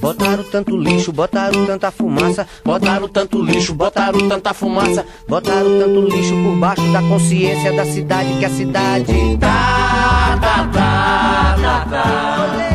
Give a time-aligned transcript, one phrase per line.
[0.00, 6.34] Botaram tanto lixo, botaram tanta fumaça, botaram tanto lixo, botaram tanta fumaça, botaram tanto lixo
[6.42, 12.72] por baixo da consciência da cidade que a cidade tá, tá, tá, tá, tá.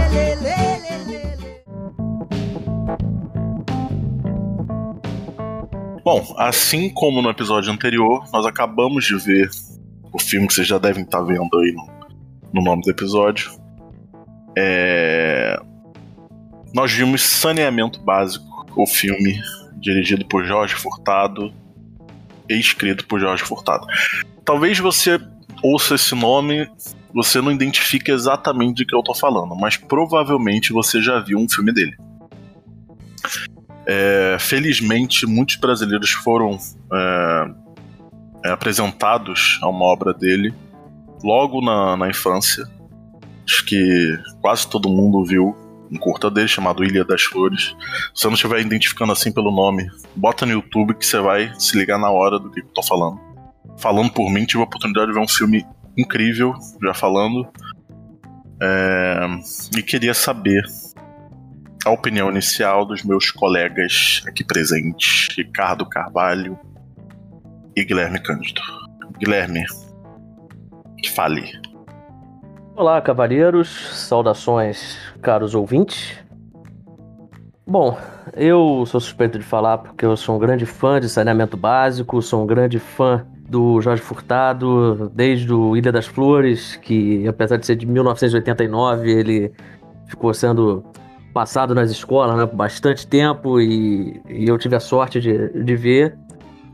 [6.04, 9.50] Bom, assim como no episódio anterior, nós acabamos de ver
[10.14, 11.97] o filme que vocês já devem estar vendo aí no,
[12.54, 13.52] no nome do episódio.
[14.58, 15.60] É...
[16.74, 19.40] Nós vimos Saneamento Básico, o filme
[19.80, 21.54] dirigido por Jorge Furtado
[22.50, 23.86] e escrito por Jorge Furtado.
[24.44, 25.20] Talvez você
[25.64, 26.70] ouça esse nome,
[27.14, 31.50] você não identifique exatamente de que eu tô falando, mas provavelmente você já viu um
[31.50, 31.96] filme dele.
[33.86, 36.58] É, felizmente, muitos brasileiros foram
[36.94, 37.52] é,
[38.46, 40.54] é, apresentados a uma obra dele
[41.24, 42.66] logo na, na infância.
[43.46, 45.56] Acho que quase todo mundo viu
[45.92, 47.76] um curta dele chamado Ilha das Flores.
[48.14, 51.78] Se você não estiver identificando assim pelo nome, bota no YouTube que você vai se
[51.78, 53.20] ligar na hora do que eu tô falando.
[53.78, 55.66] Falando por mim, tive a oportunidade de ver um filme
[55.98, 57.48] incrível, já falando.
[58.62, 59.28] É,
[59.78, 60.64] e queria saber
[61.86, 66.60] a opinião inicial dos meus colegas aqui presentes, Ricardo Carvalho
[67.76, 68.62] e Guilherme Cândido.
[69.20, 69.64] Guilherme,
[71.06, 71.60] fale.
[72.76, 73.70] Olá, cavalheiros,
[74.08, 76.18] saudações, caros ouvintes.
[77.66, 77.98] Bom,
[78.34, 82.44] eu sou suspeito de falar porque eu sou um grande fã de saneamento básico, sou
[82.44, 87.76] um grande fã do Jorge Furtado, desde o Ilha das Flores, que apesar de ser
[87.76, 89.52] de 1989, ele
[90.08, 90.84] ficou sendo
[91.34, 95.76] passado nas escolas né, por bastante tempo e, e, eu tive a sorte de, de
[95.76, 96.18] ver.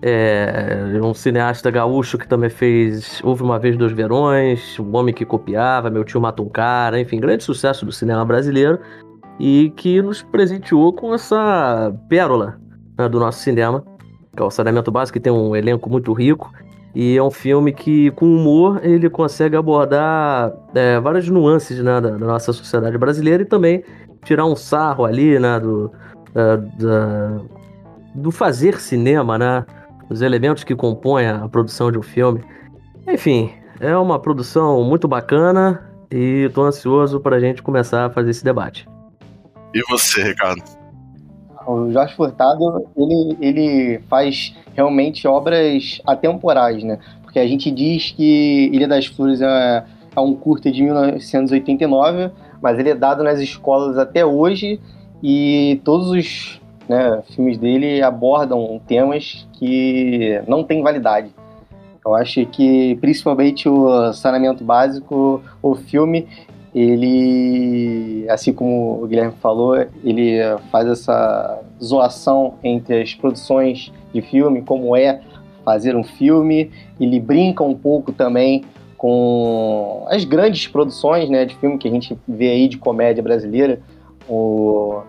[0.05, 5.23] É, um cineasta gaúcho que também fez Houve uma Vez Dois Verões, Um Homem que
[5.23, 8.79] Copiava, Meu Tio Mata um Cara, enfim, grande sucesso do cinema brasileiro
[9.39, 12.59] e que nos presenteou com essa pérola
[12.97, 13.81] né, do nosso cinema,
[14.35, 16.51] que é o Saneamento Básico, que tem um elenco muito rico
[16.93, 22.09] e é um filme que, com humor, ele consegue abordar é, várias nuances né, da,
[22.09, 23.85] da, nossa sociedade brasileira e também
[24.25, 25.89] tirar um sarro ali, né, do,
[26.33, 27.39] da,
[28.13, 29.65] do fazer cinema, né,
[30.09, 32.43] os elementos que compõem a produção de um filme.
[33.07, 38.31] Enfim, é uma produção muito bacana e estou ansioso para a gente começar a fazer
[38.31, 38.87] esse debate.
[39.73, 40.61] E você, Ricardo?
[41.65, 46.99] O Jorge Furtado, ele, ele faz realmente obras atemporais, né?
[47.23, 49.83] Porque a gente diz que Ilha das Flores é,
[50.15, 52.31] é um curta de 1989,
[52.61, 54.79] mas ele é dado nas escolas até hoje
[55.21, 56.61] e todos os
[56.93, 61.29] né, filmes dele abordam temas que não têm validade.
[62.05, 66.27] Eu acho que principalmente o saneamento básico, o filme,
[66.75, 70.39] ele, assim como o Guilherme falou, ele
[70.71, 75.21] faz essa zoação entre as produções de filme, como é
[75.63, 78.65] fazer um filme, ele brinca um pouco também
[78.97, 83.79] com as grandes produções né, de filme que a gente vê aí de comédia brasileira.
[84.27, 85.01] O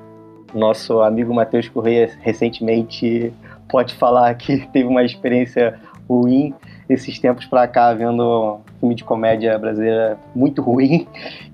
[0.54, 3.32] nosso amigo Matheus Correia recentemente
[3.68, 5.78] pode falar que teve uma experiência
[6.08, 6.54] ruim
[6.88, 11.06] esses tempos para cá vendo filme de comédia brasileira muito ruim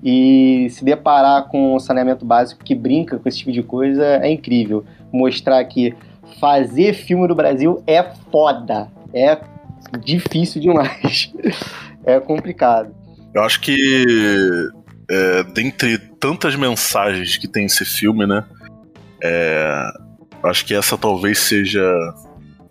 [0.03, 4.29] e se deparar com um saneamento básico que brinca com esse tipo de coisa é
[4.29, 4.83] incrível.
[5.11, 5.95] Mostrar que
[6.39, 9.37] fazer filme no Brasil é foda, é
[10.03, 11.33] difícil demais.
[12.05, 12.93] é complicado.
[13.33, 14.69] Eu acho que,
[15.09, 18.43] é, dentre tantas mensagens que tem esse filme, né?
[19.23, 19.91] É,
[20.43, 21.83] acho que essa talvez seja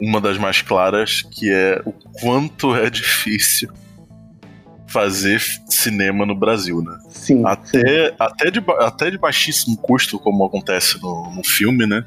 [0.00, 3.70] uma das mais claras, que é o quanto é difícil
[4.90, 6.98] fazer cinema no Brasil, né?
[7.10, 7.42] Sim.
[7.46, 8.14] Até, sim.
[8.18, 12.04] até, de, até de baixíssimo custo, como acontece no, no filme, né?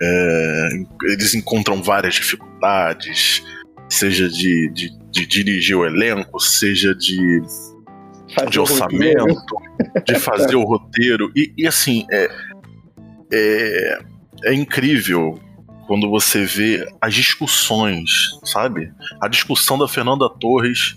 [0.00, 0.68] É,
[1.04, 3.42] eles encontram várias dificuldades,
[3.88, 7.40] seja de, de, de dirigir o elenco, seja de,
[8.50, 9.24] de orçamento,
[10.04, 11.32] de fazer o roteiro.
[11.34, 12.28] E, e assim, é,
[13.36, 13.98] é,
[14.44, 15.38] é incrível
[15.86, 18.92] quando você vê as discussões, sabe?
[19.20, 20.96] A discussão da Fernanda Torres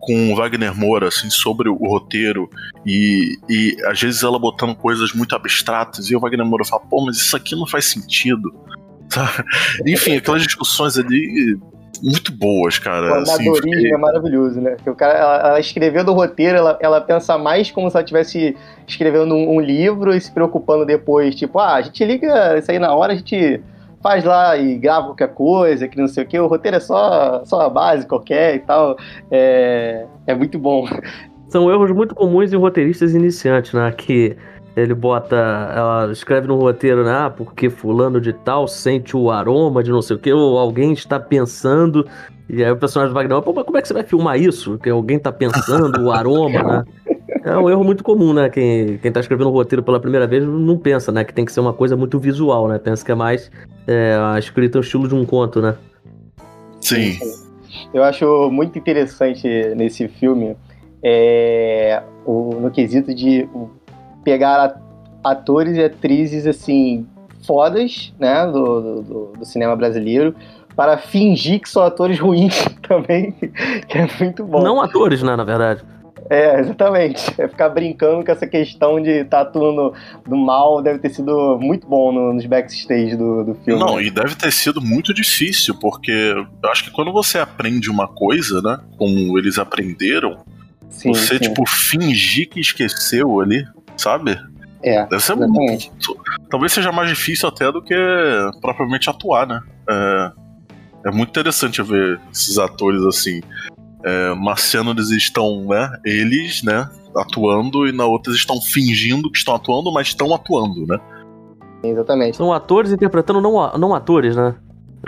[0.00, 2.48] com o Wagner Moura, assim, sobre o roteiro
[2.86, 7.04] e, e às vezes ela botando coisas muito abstratas e o Wagner Moura fala, pô,
[7.04, 8.54] mas isso aqui não faz sentido.
[9.86, 11.58] Enfim, aquelas discussões ali
[12.02, 13.06] muito boas, cara.
[13.06, 13.92] O amadorismo assim, fiquei...
[13.92, 14.72] é maravilhoso, né?
[14.72, 18.04] Porque o cara, ela, ela escrevendo o roteiro, ela, ela pensa mais como se ela
[18.04, 18.56] estivesse
[18.86, 22.78] escrevendo um, um, livro e se preocupando depois, tipo, ah, a gente liga isso aí
[22.78, 23.60] na hora, a gente
[24.02, 27.44] faz lá e grava qualquer coisa, que não sei o que, o roteiro é só,
[27.44, 28.96] só a base qualquer e tal.
[29.30, 30.86] É, é muito bom.
[31.48, 33.92] São erros muito comuns em roteiristas iniciantes, né?
[33.92, 34.36] Que
[34.76, 35.34] ele bota.
[35.74, 37.10] Ela escreve no roteiro, né?
[37.10, 40.92] Ah, porque fulano de tal sente o aroma de não sei o que, ou alguém
[40.92, 42.06] está pensando.
[42.48, 44.78] E aí o personagem do Wagner, pô, mas como é que você vai filmar isso?
[44.78, 46.84] Que alguém está pensando o aroma, né?
[47.42, 48.48] É um erro muito comum, né?
[48.48, 51.24] Quem, quem tá escrevendo um roteiro pela primeira vez não pensa, né?
[51.24, 52.78] Que tem que ser uma coisa muito visual, né?
[52.78, 53.50] Pensa que é mais
[53.86, 55.74] é, a escrita é o estilo de um conto, né?
[56.80, 57.18] Sim.
[57.94, 60.56] Eu acho muito interessante nesse filme
[61.02, 63.48] é, o, no quesito de
[64.26, 64.82] pegar
[65.22, 67.06] atores e atrizes assim
[67.46, 70.34] fodas, né, do, do, do, cinema brasileiro,
[70.74, 73.30] para fingir que são atores ruins também,
[73.88, 74.64] que é muito bom.
[74.64, 75.84] Não atores, né, na verdade.
[76.28, 77.40] É, exatamente.
[77.40, 79.94] É ficar brincando com essa questão de estar tá atuando
[80.26, 83.78] do mal deve ter sido muito bom no, nos backstage do, do filme.
[83.78, 88.08] Não, e deve ter sido muito difícil, porque eu acho que quando você aprende uma
[88.08, 90.38] coisa, né, como eles aprenderam,
[90.88, 91.44] sim, você, sim.
[91.44, 93.64] tipo, fingir que esqueceu ali,
[93.96, 94.38] sabe?
[94.82, 95.90] É, Deve ser exatamente.
[95.90, 96.16] muito.
[96.50, 97.94] Talvez seja mais difícil até do que
[98.60, 99.60] propriamente atuar, né?
[99.88, 100.32] É,
[101.06, 103.40] é muito interessante ver esses atores assim.
[104.04, 105.90] É, Marciano eles estão, né?
[106.04, 106.88] Eles, né?
[107.16, 110.98] Atuando e na outra eles estão fingindo que estão atuando, mas estão atuando, né?
[111.82, 112.36] Exatamente.
[112.36, 114.54] São atores interpretando não, não atores, né?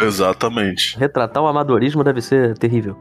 [0.00, 0.98] Exatamente.
[0.98, 2.96] Retratar o amadorismo deve ser terrível.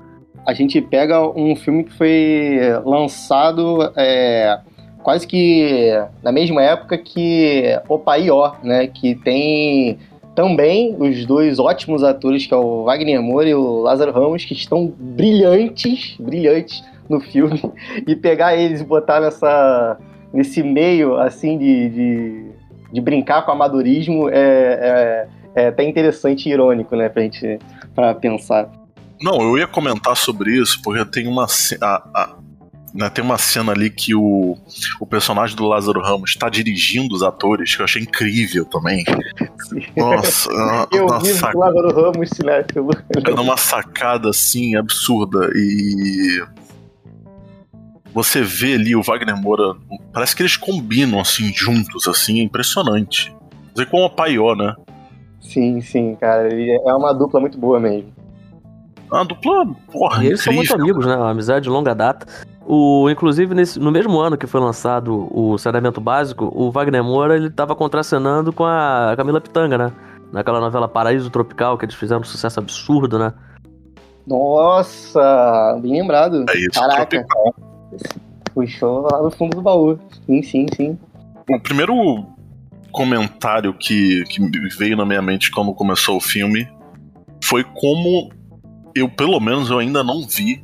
[0.46, 4.60] A gente pega um filme que foi lançado é,
[5.08, 5.90] quase que
[6.22, 8.88] na mesma época que O Paió, né?
[8.88, 9.98] Que tem
[10.36, 14.54] também os dois ótimos atores, que é o Wagner Moura e o Lázaro Ramos, que
[14.54, 17.72] estão brilhantes, brilhantes no filme.
[18.06, 19.98] E pegar eles e botar nessa,
[20.34, 22.46] nesse meio, assim, de, de,
[22.92, 24.36] de brincar com o amadorismo é,
[25.56, 27.08] é, é até interessante e irônico, né?
[27.08, 27.60] Pra gente
[27.96, 28.70] pra pensar.
[29.22, 31.48] Não, eu ia comentar sobre isso, porque tem uma.
[31.82, 32.36] A, a,
[32.94, 34.58] né, tem uma cena ali que o,
[35.00, 39.04] o personagem do Lázaro Ramos está dirigindo os atores, que eu achei incrível também.
[39.96, 40.50] Nossa,
[40.92, 41.56] eu uma vi sac...
[41.56, 42.90] Lázaro Ramos cinéfilo.
[43.26, 46.44] É uma sacada assim absurda e
[48.14, 49.76] você vê ali o Wagner Moura,
[50.12, 53.36] parece que eles combinam assim juntos, assim, é impressionante.
[53.76, 54.74] Fazer com o Paió, né?
[55.40, 58.17] Sim, sim, cara, é uma dupla muito boa mesmo.
[59.12, 60.44] Uma dupla, porra, E eles incrível.
[60.44, 61.16] são muito amigos, né?
[61.16, 62.26] Uma amizade de longa data.
[62.66, 67.36] O, inclusive, nesse, no mesmo ano que foi lançado o Saneamento Básico, o Wagner Moura
[67.38, 69.92] ele estava contracenando com a Camila Pitanga, né?
[70.34, 73.34] Naquela novela Paraíso Tropical, que eles fizeram um sucesso absurdo, né?
[74.28, 76.46] Nossa, bem lembrado.
[76.50, 77.06] É isso, Caraca.
[77.06, 77.56] Tropical.
[78.54, 79.98] Puxou lá no fundo do baú.
[80.26, 81.00] Sim, sim, sim.
[81.50, 82.26] O primeiro
[82.92, 84.42] comentário que, que
[84.78, 86.68] veio na minha mente quando começou o filme
[87.42, 88.30] foi como
[88.96, 90.64] eu, pelo menos, eu ainda não vi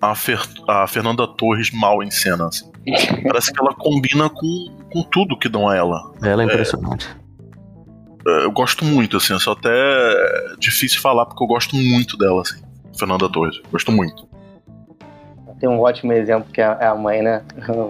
[0.00, 2.46] a, Fer, a Fernanda Torres mal em cena.
[2.46, 2.70] Assim.
[3.24, 6.12] Parece que ela combina com, com tudo que dão a ela.
[6.22, 7.08] Ela é impressionante.
[8.26, 9.70] É, eu gosto muito, assim, é só até
[10.58, 12.60] difícil falar porque eu gosto muito dela, assim.
[12.98, 14.26] Fernanda Torres, gosto muito.
[15.60, 17.42] Tem um ótimo exemplo que é a mãe, né?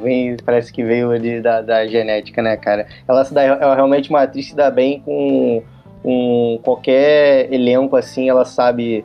[0.03, 2.87] Vem, parece que veio ali da, da genética, né, cara?
[3.07, 5.63] Ela se dá, é realmente uma atriz que se dá bem com,
[6.03, 9.05] com qualquer elenco, assim, ela sabe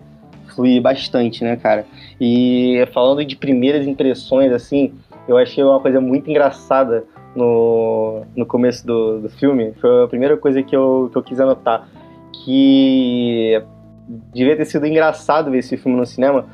[0.53, 1.85] fluir bastante, né, cara?
[2.19, 4.93] E falando de primeiras impressões, assim,
[5.27, 7.05] eu achei uma coisa muito engraçada
[7.35, 9.73] no, no começo do, do filme.
[9.79, 11.87] Foi a primeira coisa que eu, que eu quis anotar.
[12.43, 13.61] Que
[14.33, 16.45] devia ter sido engraçado ver esse filme no cinema.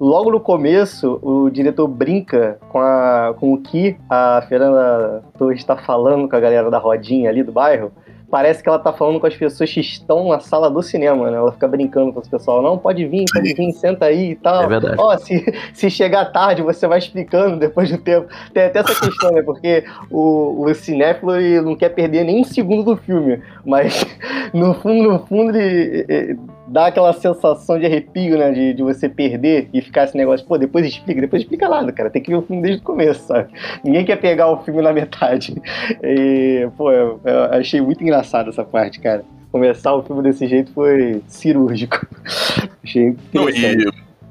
[0.00, 5.76] Logo no começo, o diretor brinca com, a, com o que a Fernanda Torres está
[5.76, 7.90] falando com a galera da rodinha ali do bairro
[8.30, 11.38] parece que ela tá falando com as pessoas que estão na sala do cinema, né?
[11.38, 14.64] Ela fica brincando com os pessoal, não, pode vir, pode vir, senta aí e tal.
[14.64, 14.96] É verdade.
[14.98, 18.28] Ó, oh, se, se chegar tarde, você vai explicando depois do tempo.
[18.52, 19.42] Tem até essa questão, né?
[19.42, 24.04] Porque o, o cinéfilo ele não quer perder nem um segundo do filme, mas
[24.52, 28.52] no fundo, no fundo, ele, dá aquela sensação de arrepio, né?
[28.52, 32.10] De, de você perder e ficar esse negócio, pô, depois explica, depois explica nada, cara.
[32.10, 33.48] Tem que ver o filme desde o começo, sabe?
[33.84, 35.54] Ninguém quer pegar o filme na metade.
[36.02, 39.24] E, pô, eu, eu achei muito engraçado essa parte, cara.
[39.50, 42.06] Começar o filme desse jeito foi cirúrgico.
[42.84, 43.76] achei Não, e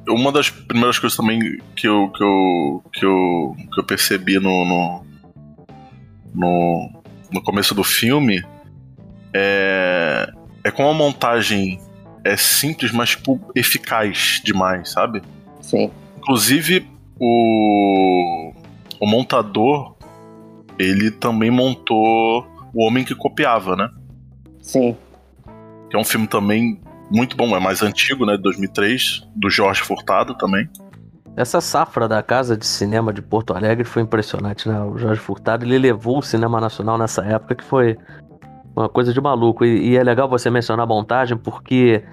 [0.08, 1.40] uma das primeiras coisas também
[1.76, 5.06] que eu, que eu, que eu, que eu percebi no, no,
[6.34, 6.90] no,
[7.32, 8.42] no começo do filme
[9.34, 10.30] é,
[10.64, 11.80] é como a montagem
[12.28, 15.22] é simples, mas tipo, eficaz demais, sabe?
[15.62, 15.90] Sim.
[16.18, 16.86] Inclusive,
[17.20, 18.52] o,
[19.00, 19.96] o montador,
[20.78, 23.90] ele também montou o Homem que Copiava, né?
[24.62, 24.96] Sim.
[25.90, 29.82] que é um filme também muito bom, é mais antigo, né, de 2003, do Jorge
[29.82, 30.70] Furtado também.
[31.38, 34.82] Essa safra da Casa de Cinema de Porto Alegre foi impressionante, né?
[34.82, 37.96] O Jorge Furtado, ele levou o cinema nacional nessa época que foi
[38.78, 39.66] uma coisa de maluco.
[39.66, 42.04] E, e é legal você mencionar a montagem porque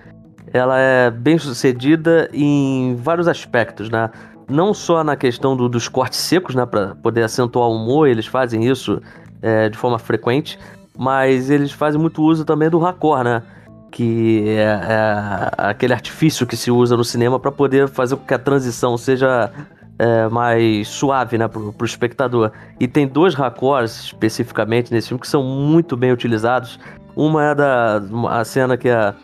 [0.53, 4.11] ela é bem sucedida em vários aspectos, né?
[4.49, 6.65] Não só na questão do, dos cortes secos, né?
[6.65, 9.01] Para poder acentuar o humor, eles fazem isso
[9.43, 10.59] é, de forma frequente,
[10.97, 13.43] mas eles fazem muito uso também do raccord, né?
[13.91, 18.35] que é, é, aquele artifício que se usa no cinema para poder fazer com que
[18.35, 19.53] a transição seja
[19.99, 22.53] é, mais suave né, para o espectador.
[22.79, 26.79] E tem dois raccords especificamente nesse filme que são muito bem utilizados.
[27.17, 29.15] Uma é da a cena que a,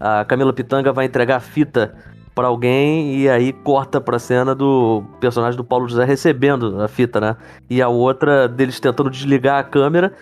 [0.00, 1.94] a Camila Pitanga vai entregar a fita
[2.34, 6.88] para alguém e aí corta para a cena do personagem do Paulo José recebendo a
[6.88, 7.36] fita, né?
[7.70, 10.12] E a outra deles tentando desligar a câmera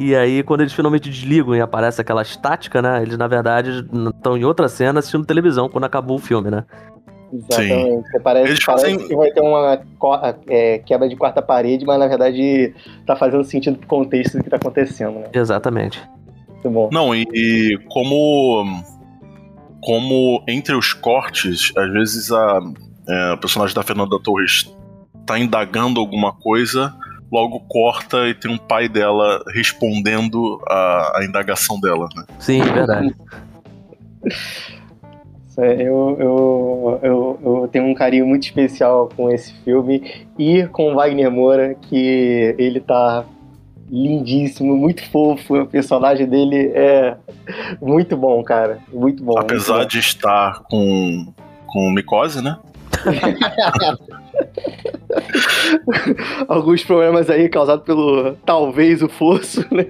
[0.00, 3.02] e aí, quando eles finalmente desligam e aparece aquela estática, né?
[3.02, 3.84] Eles, na verdade,
[4.14, 6.64] estão em outra cena assistindo televisão quando acabou o filme, né?
[7.32, 8.06] Exatamente.
[8.08, 8.20] Sim.
[8.22, 9.08] Parece, eles parece fazem...
[9.08, 9.80] que vai ter uma
[10.48, 12.74] é, quebra de quarta parede, mas na verdade
[13.06, 15.26] tá fazendo sentido pro contexto do que tá acontecendo, né?
[15.32, 16.00] Exatamente.
[16.48, 16.88] Muito bom.
[16.92, 18.82] Não, e, e como
[19.80, 22.60] como entre os cortes, às vezes a,
[23.08, 24.74] é, o personagem da Fernanda Torres
[25.24, 26.94] tá indagando alguma coisa
[27.30, 32.24] logo corta e tem um pai dela respondendo a, a indagação dela, né?
[32.38, 32.68] Sim, é
[35.58, 35.82] verdade.
[35.82, 41.30] Eu, eu, eu, eu, tenho um carinho muito especial com esse filme e com Wagner
[41.30, 43.24] Moura, que ele tá
[43.90, 45.62] lindíssimo, muito fofo.
[45.62, 47.16] O personagem dele é
[47.80, 48.78] muito bom, cara.
[48.92, 49.38] Muito bom.
[49.38, 51.32] Apesar muito de estar com,
[51.66, 52.58] com micose, né?
[56.48, 59.84] Alguns problemas aí causados pelo talvez o fosso, né?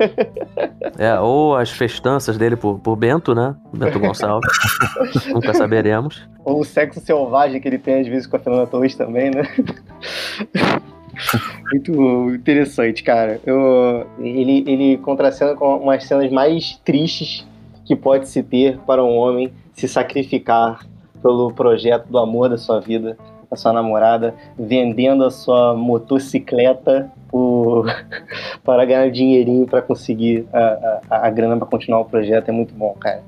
[0.99, 3.55] É, ou as festanças dele por, por Bento, né?
[3.73, 4.51] Bento Gonçalves.
[5.33, 6.29] Nunca saberemos.
[6.45, 9.43] Ou o sexo selvagem que ele tem às vezes com a Fernanda Torres também, né?
[11.73, 13.41] Muito interessante, cara.
[13.45, 17.47] Eu, ele, ele contracena com umas cenas mais tristes
[17.85, 20.87] que pode se ter para um homem se sacrificar
[21.23, 23.17] pelo projeto do amor da sua vida,
[23.51, 27.87] a sua namorada, vendendo a sua motocicleta por,
[28.63, 32.49] para ganhar dinheirinho para conseguir a, a, a grana para continuar o projeto.
[32.49, 33.23] É muito bom, cara.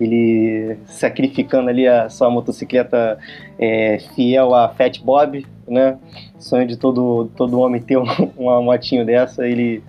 [0.00, 3.18] Ele sacrificando ali a sua motocicleta
[3.58, 5.98] é, fiel a Fat Bob, né?
[6.38, 7.98] Sonho de todo, todo homem ter
[8.36, 9.82] uma motinho dessa, ele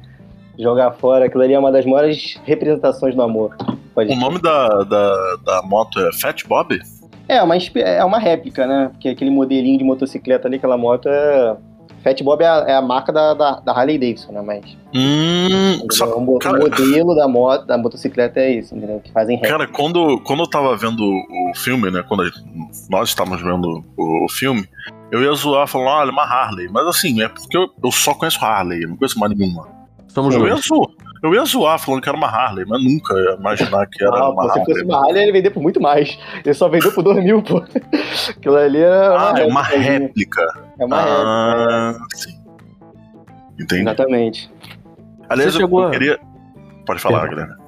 [0.60, 1.26] jogar fora.
[1.26, 3.56] Aquilo ali é uma das maiores representações do amor.
[3.96, 6.78] Pode o nome da, da, da moto é Fat Bob?
[7.32, 8.90] É, uma, é uma réplica, né?
[8.92, 11.56] Porque aquele modelinho de motocicleta ali, aquela moto é.
[12.04, 14.42] Fat Bob é a, é a marca da, da, da, Harley Davidson, né?
[14.42, 14.78] Mas.
[14.94, 16.60] Hum, só, o, cara...
[16.60, 19.00] modelo da, moto, da motocicleta é isso, entendeu?
[19.00, 19.58] Que fazem réplica.
[19.58, 22.04] Cara, quando, quando eu tava vendo o filme, né?
[22.06, 22.30] Quando
[22.90, 24.68] nós estávamos vendo o, o filme,
[25.10, 26.68] eu ia zoar falando, olha, uma Harley.
[26.70, 29.81] Mas assim, é porque eu, eu só conheço Harley, eu não conheço mais nenhuma.
[30.14, 30.90] Somos eu ia zoar.
[31.24, 34.30] Eu ia zoar falando que era uma Harley, mas nunca ia imaginar que era ah,
[34.30, 34.66] uma Harley.
[34.66, 36.18] Se fosse uma Harley, ele vendeu por muito mais.
[36.44, 37.64] Ele só vendeu por 2 mil, pô.
[38.30, 39.32] Aquilo ali era.
[39.32, 40.42] Ah, é uma réplica.
[40.80, 42.06] É uma ah, réplica.
[42.16, 42.42] Sim.
[43.60, 43.82] Entendi.
[43.82, 44.52] Exatamente.
[45.30, 46.20] Aliás, eu, eu queria.
[46.86, 47.62] Pode falar, Guilherme.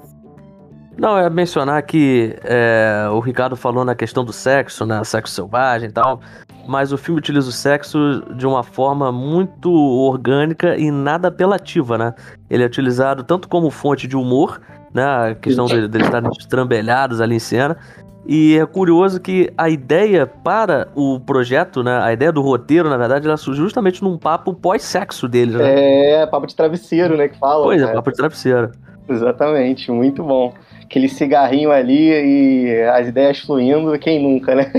[0.97, 5.03] Não, é mencionar que é, o Ricardo falou na questão do sexo, né?
[5.03, 6.21] Sexo selvagem e tal.
[6.65, 12.13] Mas o filme utiliza o sexo de uma forma muito orgânica e nada apelativa, né?
[12.49, 14.61] Ele é utilizado tanto como fonte de humor,
[14.93, 15.03] né?
[15.03, 17.77] A questão deles de estarem estrambelhados ali em cena.
[18.25, 21.99] E é curioso que a ideia para o projeto, né?
[22.01, 26.21] A ideia do roteiro, na verdade, ela surgiu justamente num papo pós-sexo deles, né?
[26.21, 27.27] É, papo de travesseiro, né?
[27.27, 27.65] Que fala.
[27.65, 28.71] Pois é, papo de travesseiro.
[29.09, 30.53] Exatamente, muito bom
[30.93, 34.71] aquele cigarrinho ali e as ideias fluindo, quem nunca, né?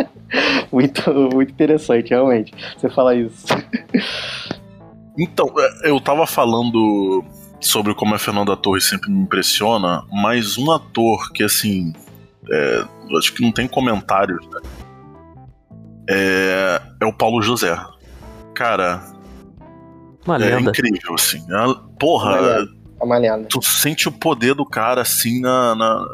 [0.72, 3.46] muito, muito interessante, realmente, você falar isso.
[5.18, 7.22] Então, é, eu tava falando
[7.60, 11.92] sobre como a Fernanda Torres sempre me impressiona, mas um ator que, assim,
[12.50, 12.84] é,
[13.18, 14.60] acho que não tem comentários, né?
[16.08, 17.78] É, é o Paulo José.
[18.54, 19.04] Cara,
[20.26, 20.70] Uma é lenda.
[20.70, 21.44] incrível, assim.
[21.50, 22.66] É, porra,
[23.00, 23.48] é lenda.
[23.48, 26.06] Tu sente o poder do cara assim na, na,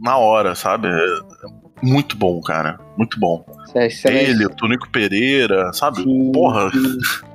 [0.00, 0.88] na hora, sabe?
[0.88, 2.78] É muito bom, cara.
[2.96, 3.44] Muito bom.
[3.74, 6.02] É, Ele, o Tonico Pereira, sabe?
[6.02, 6.70] Sim, Porra.
[6.70, 6.98] Sim.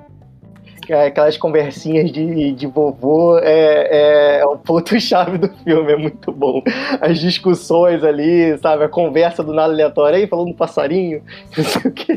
[0.90, 6.32] É, aquelas conversinhas de, de vovô é, é, é o ponto-chave do filme, é muito
[6.32, 6.64] bom.
[7.02, 8.86] As discussões ali, sabe?
[8.86, 11.22] A conversa do nada aleatório, aí falando do passarinho,
[11.58, 12.14] não sei o que.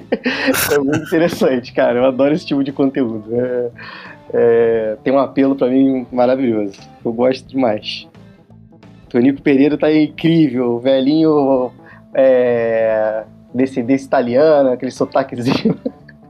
[0.73, 1.99] É muito interessante, cara.
[1.99, 3.25] Eu adoro esse tipo de conteúdo.
[3.35, 3.71] É,
[4.33, 6.79] é, tem um apelo para mim maravilhoso.
[7.05, 8.09] Eu gosto demais.
[9.09, 11.73] Tonico Pereira tá incrível, velhinho
[12.15, 15.77] é, descendência italiana, aquele sotaquezinho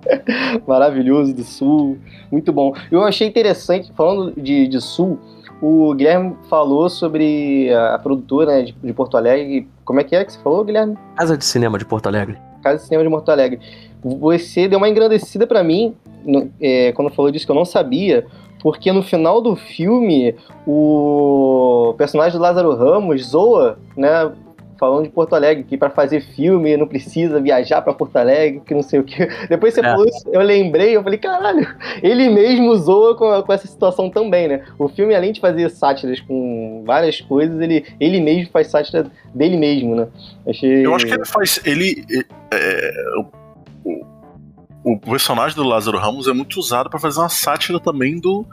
[0.66, 1.98] maravilhoso do sul,
[2.30, 2.74] muito bom.
[2.90, 5.18] Eu achei interessante, falando de, de sul,
[5.60, 9.68] o Guilherme falou sobre a, a produtora né, de, de, Porto Alegre.
[9.84, 10.96] Como é que é que você falou, Guilherme?
[11.16, 12.38] Casa de Cinema de Porto Alegre.
[12.62, 13.60] Casa de Cinema de Porto Alegre.
[14.02, 18.26] Você deu uma engrandecida para mim no, é, quando falou disso que eu não sabia,
[18.62, 20.34] porque no final do filme
[20.66, 24.32] o personagem do Lázaro Ramos zoa, né?
[24.80, 28.74] falando de Porto Alegre, que para fazer filme não precisa viajar para Porto Alegre, que
[28.74, 29.28] não sei o que.
[29.46, 29.82] Depois você é.
[29.82, 31.68] falou isso, eu lembrei, eu falei, caralho,
[32.02, 34.64] ele mesmo zoa com, com, essa situação também, né?
[34.78, 39.58] O filme, além de fazer sátiras com várias coisas, ele, ele mesmo faz sátira dele
[39.58, 40.08] mesmo, né?
[40.48, 40.86] Achei...
[40.86, 41.60] Eu acho que ele faz.
[41.66, 42.02] Ele.
[42.50, 42.90] É,
[43.84, 44.19] o,
[44.84, 48.46] o personagem do Lázaro Ramos é muito usado para fazer uma sátira também do.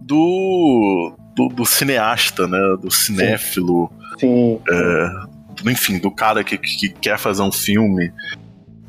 [0.00, 2.58] Do, do, do cineasta, né?
[2.80, 3.90] Do cinéfilo.
[4.18, 4.58] Sim.
[4.68, 8.12] É, enfim, do cara que, que quer fazer um filme.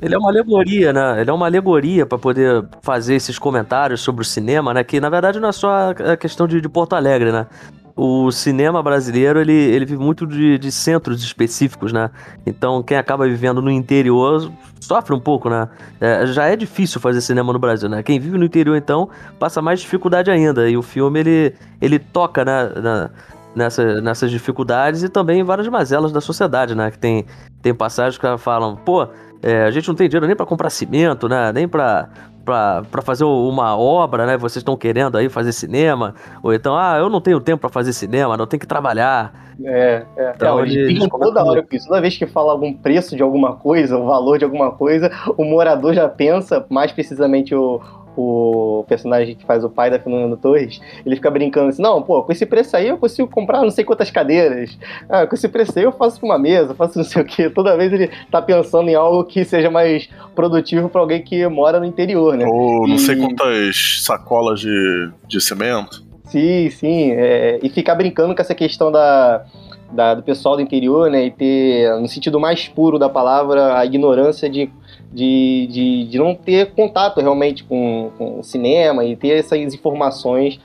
[0.02, 1.22] Ele é uma alegoria, né?
[1.22, 4.84] Ele é uma alegoria para poder fazer esses comentários sobre o cinema, né?
[4.84, 7.48] Que na verdade não é só a questão de, de Porto Alegre, né?
[7.96, 12.10] O cinema brasileiro, ele, ele vive muito de, de, centros específicos, né?
[12.44, 15.70] Então, quem acaba vivendo no interior sofre um pouco, né?
[16.02, 18.02] É, já é difícil fazer cinema no Brasil, né?
[18.02, 20.68] Quem vive no interior, então, passa mais dificuldade ainda.
[20.68, 23.10] E o filme, ele, ele toca né, na,
[23.56, 26.90] nessa, nessas dificuldades e também várias mazelas da sociedade, né?
[26.90, 27.26] Que tem,
[27.62, 29.08] tem passagens que falam, pô,
[29.44, 31.52] é, a gente não tem dinheiro nem para comprar cimento, né?
[31.52, 32.10] Nem para
[32.46, 34.38] para fazer uma obra, né?
[34.38, 37.94] Vocês estão querendo aí fazer cinema, ou então, ah, eu não tenho tempo para fazer
[37.94, 39.34] cinema, não tenho que trabalhar.
[39.64, 40.34] É, é.
[40.36, 41.88] Então, é, eles, eles toda hora com isso.
[41.88, 45.46] Toda vez que fala algum preço de alguma coisa, o valor de alguma coisa, o
[45.46, 47.80] morador já pensa, mais precisamente o,
[48.16, 52.24] o personagem que faz o pai da Fernanda Torres, ele fica brincando assim, não, pô,
[52.24, 54.78] com esse preço aí eu consigo comprar não sei quantas cadeiras,
[55.10, 57.50] ah, com esse preço aí eu faço uma mesa, faço não sei o que.
[57.50, 61.80] Toda vez ele tá pensando em algo que seja mais produtivo para alguém que mora
[61.80, 62.46] no interior, né?
[62.46, 63.00] Ou não e...
[63.00, 66.04] sei quantas sacolas de, de cimento.
[66.26, 69.44] Sim, sim, é, e ficar brincando com essa questão da,
[69.92, 73.86] da, do pessoal do interior, né, e ter, no sentido mais puro da palavra, a
[73.86, 74.70] ignorância de
[75.14, 80.60] de, de, de não ter contato realmente com, com o cinema e ter essas informações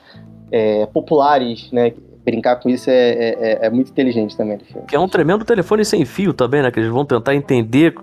[0.50, 1.92] é, populares, né?
[2.24, 4.58] Brincar com isso é, é, é, é muito inteligente também.
[4.86, 6.70] Que é um tremendo telefone sem fio também, né?
[6.70, 7.94] Que eles vão tentar entender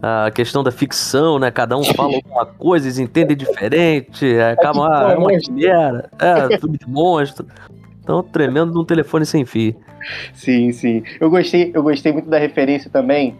[0.00, 1.50] a questão da ficção, né?
[1.50, 6.76] Cada um fala alguma coisa, eles entendem diferente, acabam, ah, é uma quimera, é, tudo
[6.76, 7.46] de monstro.
[8.02, 9.76] Então, tremendo num telefone sem fio.
[10.34, 11.04] Sim, sim.
[11.20, 13.36] Eu gostei, eu gostei muito da referência também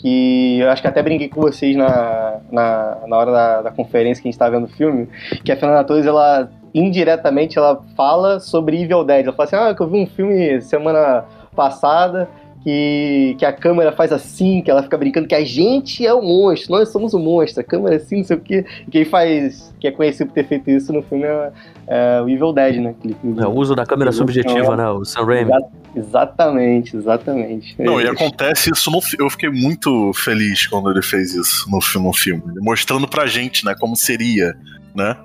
[0.00, 4.22] que eu acho que até brinquei com vocês na, na, na hora da, da conferência
[4.22, 5.08] que a gente estava vendo o filme,
[5.44, 9.24] que a Fernanda Torres, ela indiretamente ela fala sobre Evil Dead.
[9.24, 12.28] Ela fala assim, ah, que eu vi um filme semana passada
[12.62, 16.20] que, que a câmera faz assim, que ela fica brincando que a gente é o
[16.20, 18.66] monstro, nós somos o monstro, a câmera é assim, não sei o quê.
[18.90, 21.52] Quem faz, que é conhecido por ter feito isso no filme é,
[21.86, 22.94] é o Evil Dead, né?
[23.38, 24.88] É, o uso da câmera subjetiva, né?
[24.90, 25.50] O Sam Raimi.
[25.96, 27.74] Exatamente, exatamente.
[27.78, 28.04] Não, é.
[28.04, 32.42] e acontece isso no Eu fiquei muito feliz quando ele fez isso no, no filme,
[32.60, 34.56] mostrando pra gente, né, como seria,
[34.94, 35.16] né?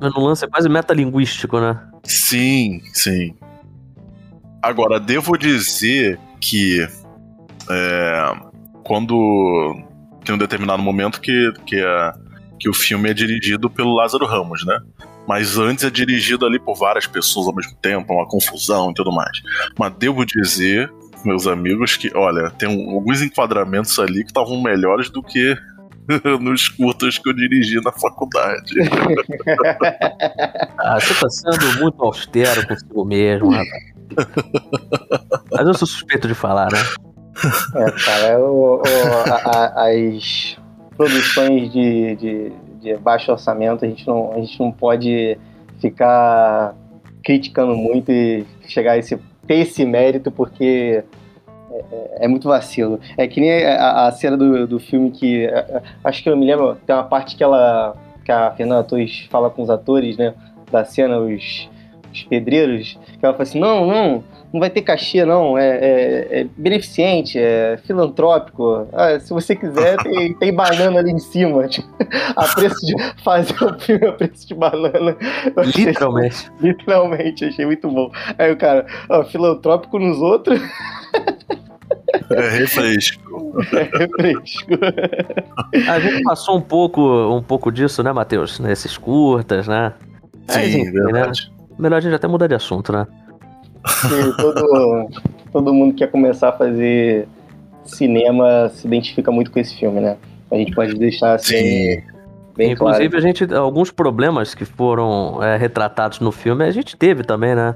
[0.00, 1.80] No lance é quase metalinguístico, né?
[2.02, 3.34] Sim, sim.
[4.60, 6.86] Agora, devo dizer que
[7.70, 8.32] é,
[8.82, 9.74] quando
[10.24, 12.12] tem um determinado momento que, que, é,
[12.58, 14.78] que o filme é dirigido pelo Lázaro Ramos, né?
[15.26, 19.12] Mas antes é dirigido ali por várias pessoas ao mesmo tempo, uma confusão e tudo
[19.12, 19.30] mais.
[19.78, 20.92] Mas devo dizer,
[21.24, 25.56] meus amigos, que, olha, tem um, alguns enquadramentos ali que estavam melhores do que
[26.40, 28.74] nos curtas que eu dirigi na faculdade.
[30.78, 33.91] ah, você tá sendo muito austero consigo mesmo, rapaz.
[35.50, 36.78] Mas eu sou suspeito de falar, né?
[37.74, 38.82] É, cara, o, o,
[39.46, 40.56] a, as
[40.96, 45.38] produções de, de, de, baixo orçamento, a gente, não, a gente não pode
[45.80, 46.74] ficar
[47.24, 51.02] criticando muito e chegar a esse, ter esse mérito, porque
[51.70, 53.00] é, é, é muito vacilo.
[53.16, 55.48] É que nem a, a cena do, do filme que.
[56.04, 57.96] Acho que eu me lembro, tem uma parte que ela.
[58.24, 60.34] que a Fernanda Torres fala com os atores, né?
[60.70, 61.68] Da cena, os
[62.12, 66.40] os pedreiros, que ela fala assim, não, não, não vai ter cachê, não, é, é,
[66.40, 68.86] é beneficente, é filantrópico.
[68.92, 71.66] Ah, se você quiser, tem, tem banana ali em cima.
[71.66, 71.88] Tipo,
[72.36, 75.16] a preço de fazer o filme a preço de banana.
[75.74, 76.34] Literalmente.
[76.36, 78.10] Achei, literalmente, achei muito bom.
[78.38, 80.60] Aí o cara, ó, filantrópico nos outros.
[82.30, 83.22] É refresco.
[83.72, 84.70] É refresco.
[85.90, 87.00] A gente passou um pouco,
[87.36, 88.58] um pouco disso, né, Matheus?
[88.58, 89.92] Nesses curtas, né?
[90.48, 91.32] Sim, Mas, enfim, né?
[91.82, 93.06] Melhor a gente até mudar de assunto, né?
[93.82, 95.08] que todo,
[95.52, 97.26] todo mundo que quer começar a fazer
[97.84, 100.16] cinema se identifica muito com esse filme, né?
[100.48, 101.56] A gente pode deixar assim.
[101.56, 102.02] Sim.
[102.56, 103.16] Bem Inclusive, claro.
[103.16, 103.52] a gente.
[103.52, 107.74] Alguns problemas que foram é, retratados no filme, a gente teve também, né?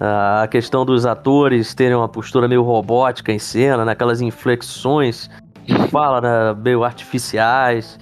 [0.00, 5.28] A questão dos atores terem uma postura meio robótica em cena, naquelas inflexões
[5.64, 7.98] de fala, né, meio artificiais.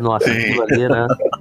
[0.00, 0.38] Nossa, Sim.
[0.38, 1.06] aquilo ali, né?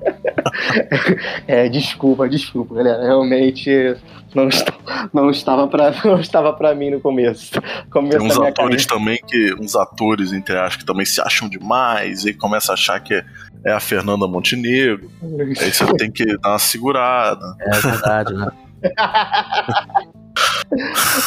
[1.48, 3.04] É, desculpa, desculpa, galera.
[3.04, 3.96] Realmente
[4.34, 4.74] não, está,
[5.13, 7.52] não estava para não estava para mim no começo.
[7.89, 9.54] Começo Tem uns atores também que.
[9.60, 13.26] Uns atores, entre aspas, que também se acham demais e começa a achar que é,
[13.65, 15.10] é a Fernanda Montenegro.
[15.20, 15.65] carreira.
[15.65, 17.56] Aí você tem que dar uma segurada.
[17.60, 18.52] É verdade, né?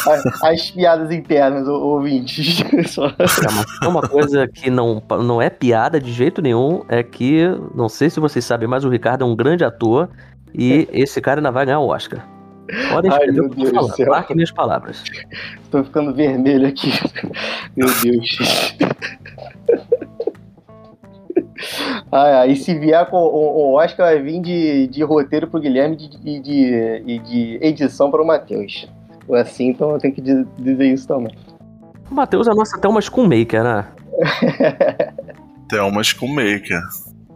[0.09, 2.61] As- As piadas internas, ouvintes.
[2.63, 3.49] É
[3.85, 8.09] uma, uma coisa que não, não é piada de jeito nenhum é que, não sei
[8.11, 10.09] se vocês sabem, mas o Ricardo é um grande ator
[10.55, 12.27] e esse cara ainda vai ganhar o Oscar.
[12.91, 14.09] Podem Ai, meu Deus tô do céu.
[14.09, 15.05] marquem minhas palavras.
[15.71, 16.91] Tô ficando vermelho aqui.
[17.77, 18.75] Meu Deus.
[22.11, 26.41] Ai, e se vier com o, Oscar, vai vir de, de roteiro pro Guilherme e
[26.41, 28.89] de, de, de edição para o Matheus.
[29.33, 31.35] Assim, então eu tenho que di- dizer isso também.
[32.11, 33.87] O Matheus é nossa até uma Schoolmaker, né?
[35.69, 36.81] Thelma Schoonmaker.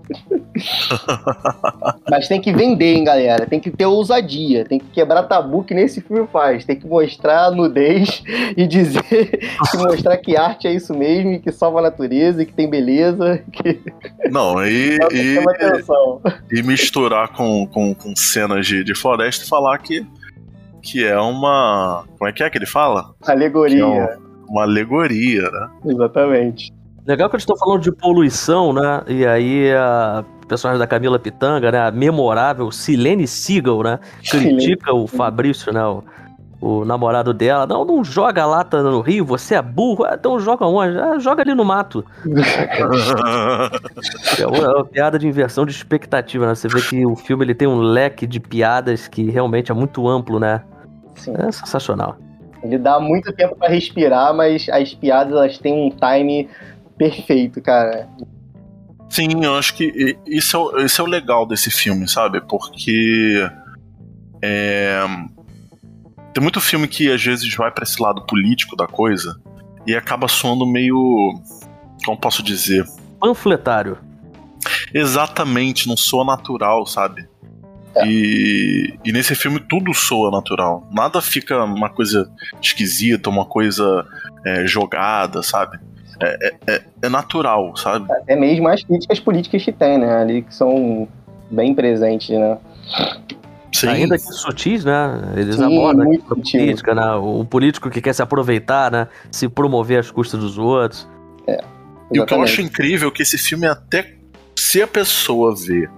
[2.11, 3.47] Mas tem que vender, hein, galera?
[3.47, 4.65] Tem que ter ousadia.
[4.65, 6.65] Tem que quebrar tabu que nesse filme faz.
[6.65, 8.23] Tem que mostrar a nudez
[8.57, 12.47] e dizer que mostrar que arte é isso mesmo, e que salva a natureza, e
[12.47, 13.81] que tem beleza, que
[14.31, 16.21] Não, e, e, chama atenção.
[16.51, 20.07] e misturar com, com, com cenas de, de floresta e falar que,
[20.83, 22.05] que é uma.
[22.19, 23.15] Como é que é que ele fala?
[23.27, 23.77] Alegoria.
[23.77, 25.69] Que Uma alegoria, né?
[25.87, 26.73] Exatamente.
[27.07, 29.03] Legal que eles estão falando de poluição, né?
[29.07, 31.81] E aí a personagem da Camila Pitanga, né?
[31.81, 33.99] A memorável Silene Seagal, né?
[34.31, 35.85] Critica o Fabrício, né?
[35.85, 36.03] O,
[36.61, 37.67] o namorado dela.
[37.67, 40.05] Não, não joga lata no rio, você é burro.
[40.05, 40.99] Ah, então joga onde?
[40.99, 42.05] Ah, joga ali no mato.
[44.39, 46.55] É uma, é uma piada de inversão de expectativa, né?
[46.55, 50.07] Você vê que o filme ele tem um leque de piadas que realmente é muito
[50.09, 50.63] amplo, né?
[51.17, 51.35] Sim.
[51.37, 52.17] É sensacional.
[52.63, 56.49] Ele dá muito tempo pra respirar, mas as piadas elas têm um time
[56.97, 58.09] perfeito, cara.
[59.11, 62.41] Sim, eu acho que isso é, o- isso é o legal desse filme, sabe?
[62.41, 63.49] Porque.
[64.43, 65.03] é,
[66.33, 69.41] tem muito filme que às vezes vai pra esse lado político da coisa
[69.87, 71.41] e acaba soando meio.
[72.05, 72.85] Como posso dizer?
[73.21, 73.99] Panfletário.
[74.93, 77.29] Exatamente, não soa natural, sabe?
[78.05, 80.87] E, e nesse filme tudo soa natural.
[80.93, 82.31] Nada fica uma coisa
[82.63, 84.07] esquisita, uma coisa
[84.47, 85.79] é, jogada, sabe?
[86.21, 88.07] É, é- é- é natural, sabe?
[88.13, 90.21] Até mesmo as críticas políticas que tem, né?
[90.21, 91.09] Ali que são
[91.51, 92.59] bem presentes, né?
[93.73, 93.89] Sim.
[93.89, 95.35] Ainda que sutis, né?
[95.37, 97.15] Eles Sim, abordam a política, né?
[97.15, 99.09] O político que quer se aproveitar, né?
[99.31, 101.09] Se promover às custas dos outros.
[101.47, 102.51] E o que eu Exatamente.
[102.51, 104.15] acho incrível é que esse filme é até
[104.57, 105.89] se a pessoa vê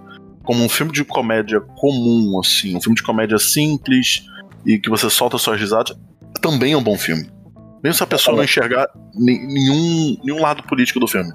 [0.42, 4.26] como um filme de comédia comum, assim, um filme de comédia simples
[4.66, 5.96] e que você solta suas risadas,
[6.42, 7.30] também é um bom filme.
[7.82, 11.32] Mesmo se a pessoa não enxergar ne- nenhum, nenhum lado político do filme.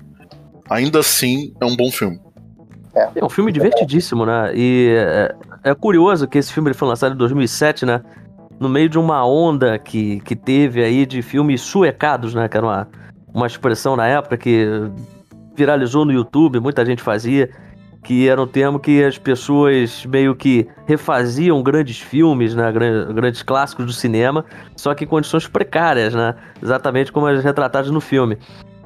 [0.69, 2.19] Ainda assim, é um bom filme.
[3.15, 4.51] É um filme divertidíssimo, né?
[4.55, 4.95] E
[5.65, 8.01] é, curioso que esse filme ele foi lançado em 2007, né?
[8.59, 12.47] No meio de uma onda que, que teve aí de filmes suecados, né?
[12.47, 12.87] Que era uma,
[13.33, 14.65] uma expressão na época que
[15.55, 17.49] viralizou no YouTube, muita gente fazia.
[18.03, 22.71] Que era um termo que as pessoas meio que refaziam grandes filmes, né?
[22.71, 24.45] gran- Grandes clássicos do cinema,
[24.77, 26.35] só que em condições precárias, né?
[26.61, 28.37] Exatamente como as retratadas no filme.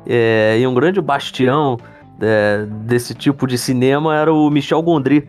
[0.08, 1.78] É, e um grande bastião
[2.22, 5.28] é, desse tipo de cinema era o Michel Gondry,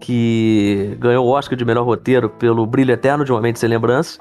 [0.00, 4.18] que ganhou o Oscar de melhor roteiro pelo Brilho Eterno de Uma Mente Sem Lembrança.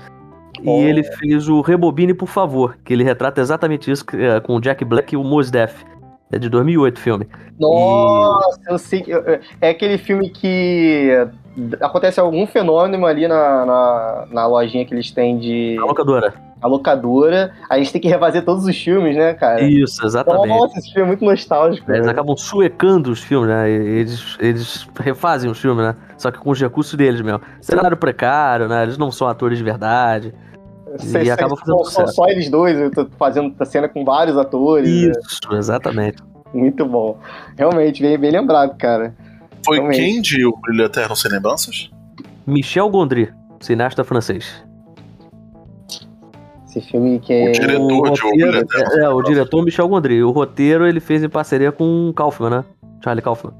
[0.61, 0.81] E Oh.
[0.81, 4.83] ele fez o Rebobine, por favor, que ele retrata exatamente isso é, com o Jack
[4.83, 5.83] Black e o Mos Def.
[6.31, 7.27] É de 2008 o filme.
[7.59, 9.03] Nossa, eu sei
[9.59, 11.09] É aquele filme que
[11.81, 16.33] acontece algum fenômeno ali na, na, na lojinha que eles têm de A locadora.
[16.61, 17.51] a locadora.
[17.69, 19.61] A gente tem que refazer todos os filmes, né, cara?
[19.61, 20.47] Isso, exatamente.
[20.47, 21.91] Nossa, esse filme é muito nostálgico.
[21.91, 22.11] Eles né?
[22.11, 23.69] acabam suecando os filmes, né?
[23.69, 25.95] Eles, eles refazem os filmes, né?
[26.17, 27.41] Só que com os recursos deles mesmo.
[27.59, 28.83] Cenário precário, né?
[28.83, 30.33] Eles não são atores de verdade.
[30.97, 32.13] Cê- e acaba fazendo são, são sucesso.
[32.13, 34.89] só eles dois, eu tô fazendo a cena com vários atores.
[34.89, 35.11] né?
[35.27, 36.17] Isso, exatamente.
[36.53, 37.19] Muito bom.
[37.57, 39.15] Realmente, bem, bem lembrado, cara.
[39.65, 39.99] Foi Realmente.
[39.99, 41.91] quem de O Brilho Eterno Sem Lembranças?
[42.47, 44.63] Michel Gondry, cineasta francês.
[46.67, 47.49] Esse filme que é.
[47.49, 47.97] O diretor de O
[48.29, 48.93] roteiro- Brilho Eterno.
[48.93, 50.23] é, é, o diretor Michel Gondry.
[50.23, 52.65] O roteiro ele fez em parceria com o Kaufman, né?
[53.03, 53.53] Charlie Kaufman.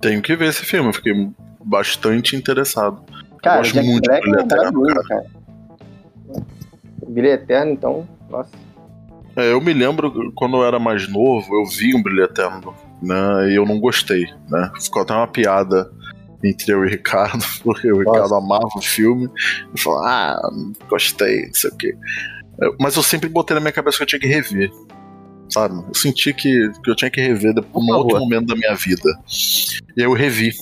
[0.00, 1.30] Tenho que ver esse filme, eu fiquei
[1.64, 3.00] bastante interessado.
[3.46, 5.26] Cara, gosto Jack muito Black é Eterno, maravilhoso, cara.
[7.08, 8.50] Brilho Eterno, então, nossa.
[9.36, 13.50] É, eu me lembro quando eu era mais novo, eu vi um Brilho Eterno, né?
[13.50, 14.70] E eu não gostei, né?
[14.80, 15.90] Ficou até uma piada
[16.42, 19.28] entre eu e o Ricardo, porque o Ricardo amava o filme.
[19.74, 20.40] E falou, ah,
[20.88, 21.96] gostei, não sei o quê.
[22.60, 24.70] Eu- Mas eu sempre botei na minha cabeça que eu tinha que rever.
[25.48, 25.74] Sabe?
[25.76, 29.16] Eu senti que, que eu tinha que rever depois, num outro momento da minha vida.
[29.96, 30.52] E eu revi.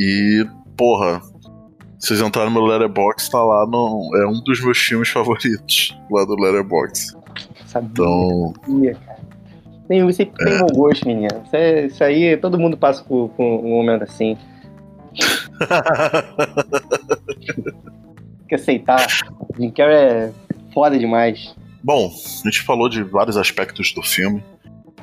[0.00, 0.44] E,
[0.76, 1.22] porra,
[1.98, 4.10] vocês entraram no meu Letterboxd, tá lá no.
[4.16, 7.16] É um dos meus filmes favoritos lá do Letterboxd.
[7.66, 8.52] Sabia, Então.
[9.04, 9.18] cara.
[9.88, 11.28] Nem você tem bom gosto, menino.
[11.46, 14.36] Isso, é- isso aí, todo mundo passa por, por um momento assim.
[17.28, 19.06] Tem que aceitar.
[19.58, 20.32] Jim Carrey é
[20.72, 21.54] foda demais.
[21.82, 22.10] Bom,
[22.44, 24.42] a gente falou de vários aspectos do filme,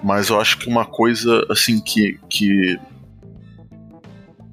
[0.03, 2.79] mas eu acho que uma coisa assim que que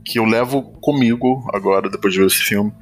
[0.04, 2.72] que eu levo comigo agora depois de ver esse filme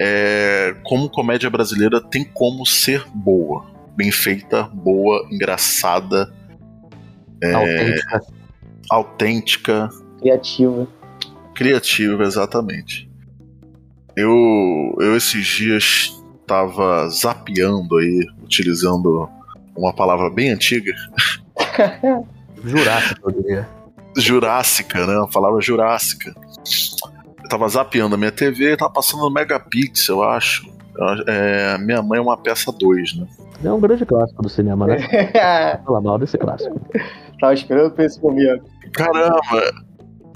[0.00, 3.64] é como comédia brasileira tem como ser boa,
[3.96, 6.32] bem feita, boa, engraçada,
[7.42, 7.52] É.
[7.54, 8.20] Autêntica.
[8.90, 9.88] autêntica,
[10.20, 10.88] Criativa.
[11.54, 13.08] criativa, exatamente.
[14.16, 16.12] Eu eu esses dias
[16.46, 19.28] tava zapeando aí, utilizando
[19.76, 20.92] uma palavra bem antiga,
[22.64, 23.68] Jurássico, eu diria.
[24.16, 25.16] Jurássica, né?
[25.16, 26.34] Uma palavra Jurássica.
[27.42, 30.70] Eu tava zapeando a minha TV, tava passando no Megapixel, eu acho.
[31.26, 33.26] É, minha mãe é uma peça 2, né?
[33.64, 34.98] É um grande clássico do cinema, né?
[35.84, 36.80] Fala mal desse clássico.
[37.40, 38.64] Tava esperando por esse momento.
[38.92, 39.40] Caramba!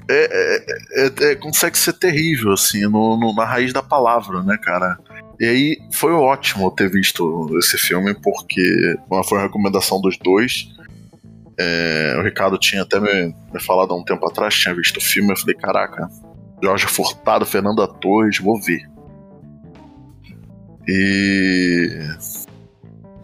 [0.09, 4.57] É, é- é- é- consegue ser terrível, assim, no- no- na raiz da palavra, né,
[4.57, 4.97] cara?
[5.39, 8.95] E aí foi ótimo eu ter visto esse filme, porque
[9.27, 10.69] foi uma recomendação dos dois.
[11.59, 15.01] É, o Ricardo tinha até me, me falado há um tempo atrás, tinha visto o
[15.01, 16.07] filme, eu falei, caraca,
[16.61, 18.81] Jorge Furtado, Fernanda Torres, vou ver.
[20.87, 21.99] E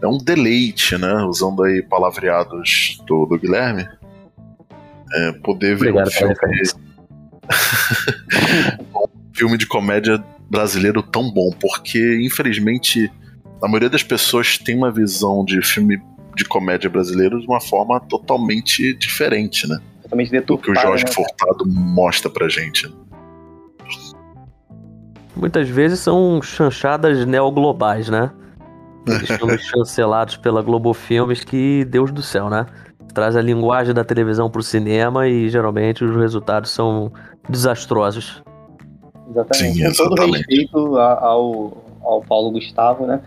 [0.02, 1.14] é um deleite, né?
[1.24, 3.88] Usando aí palavreados do, do Guilherme.
[5.14, 6.78] É, poder ver Obrigado um filme, referência.
[9.32, 13.10] filme de comédia brasileiro tão bom, porque infelizmente
[13.62, 16.00] a maioria das pessoas tem uma visão de filme
[16.36, 19.78] de comédia brasileiro de uma forma totalmente diferente, né?
[20.02, 21.12] Totalmente Do que o deturpada, Jorge né?
[21.12, 22.92] Furtado mostra pra gente.
[25.36, 28.30] Muitas vezes são chanchadas neoglobais, né?
[29.02, 32.66] Aqueles filmes chancelados pela Globo Filmes que, Deus do céu, né?
[33.12, 37.12] Traz a linguagem da televisão pro cinema e geralmente os resultados são
[37.48, 38.42] desastrosos.
[39.30, 39.74] Exatamente.
[39.74, 40.36] Sim, Com todo exatamente.
[40.38, 43.20] respeito ao, ao Paulo Gustavo, né?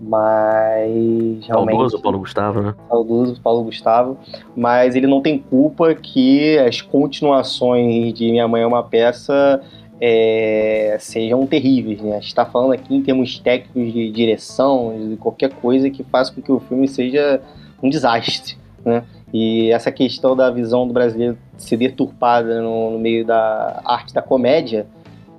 [0.00, 1.76] Mas realmente.
[1.76, 2.74] Saudoso Paulo Gustavo, né?
[2.88, 4.18] saudoso Paulo Gustavo,
[4.56, 9.60] mas ele não tem culpa que as continuações de Minha Mãe é uma Peça
[10.00, 12.00] é, sejam terríveis.
[12.00, 12.12] Né?
[12.12, 16.32] A gente está falando aqui em termos técnicos de direção, de qualquer coisa que faça
[16.32, 17.42] com que o filme seja
[17.82, 18.56] um desastre.
[18.82, 19.04] Né?
[19.32, 24.22] E essa questão da visão do brasileiro ser deturpada no, no meio da arte da
[24.22, 24.86] comédia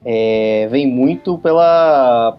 [0.06, 2.38] é, vem muito pela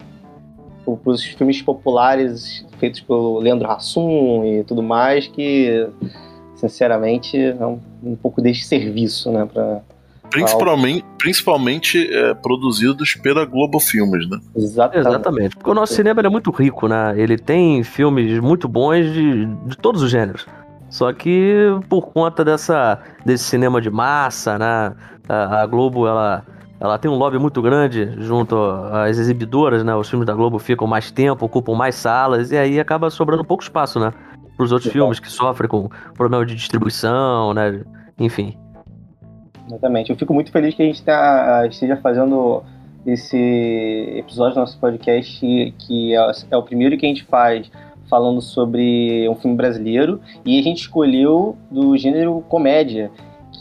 [0.86, 5.88] os filmes populares feitos pelo Leandro Hassum e tudo mais que
[6.56, 9.82] sinceramente é um, um pouco desse serviço, né, para
[10.32, 14.38] Principalmente, principalmente é, produzidos pela Globo Filmes, né?
[14.56, 15.06] exatamente.
[15.06, 15.56] Exatamente.
[15.56, 17.12] Porque o nosso cinema ele é muito rico, né?
[17.18, 20.46] Ele tem filmes muito bons de, de todos os gêneros.
[20.88, 24.94] Só que por conta dessa, desse cinema de massa, né?
[25.28, 26.46] A, a Globo, ela,
[26.82, 29.94] ela tem um lobby muito grande junto às exibidoras, né?
[29.94, 33.62] Os filmes da Globo ficam mais tempo, ocupam mais salas, e aí acaba sobrando pouco
[33.62, 34.12] espaço, né?
[34.56, 34.98] Para os outros Exato.
[34.98, 37.84] filmes que sofrem com problema de distribuição, né?
[38.18, 38.58] Enfim.
[39.68, 40.10] Exatamente.
[40.10, 42.64] Eu fico muito feliz que a gente tá, esteja fazendo
[43.06, 45.40] esse episódio do nosso podcast,
[45.78, 47.70] que é, é o primeiro que a gente faz
[48.10, 53.08] falando sobre um filme brasileiro, e a gente escolheu do gênero comédia,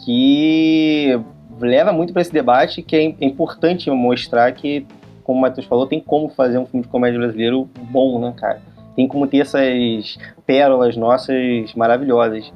[0.03, 1.21] que
[1.62, 4.86] leva muito para esse debate, que é, é importante mostrar que,
[5.24, 8.62] como o Matheus falou, tem como fazer um filme de comédia brasileiro bom, né, cara?
[8.95, 12.52] Tem como ter essas pérolas nossas maravilhosas.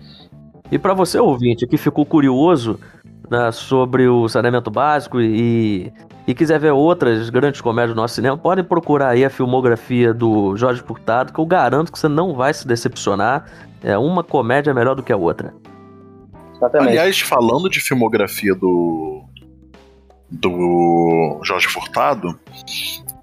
[0.71, 2.79] E para você, ouvinte, que ficou curioso
[3.29, 5.91] né, sobre o saneamento básico e,
[6.27, 10.55] e quiser ver outras grandes comédias do nosso cinema, pode procurar aí a filmografia do
[10.57, 13.45] Jorge Furtado, que eu garanto que você não vai se decepcionar.
[13.83, 15.53] É uma comédia melhor do que a outra.
[16.65, 16.89] Exatamente.
[16.89, 19.23] Aliás, falando de filmografia do
[20.29, 22.37] do Jorge Furtado,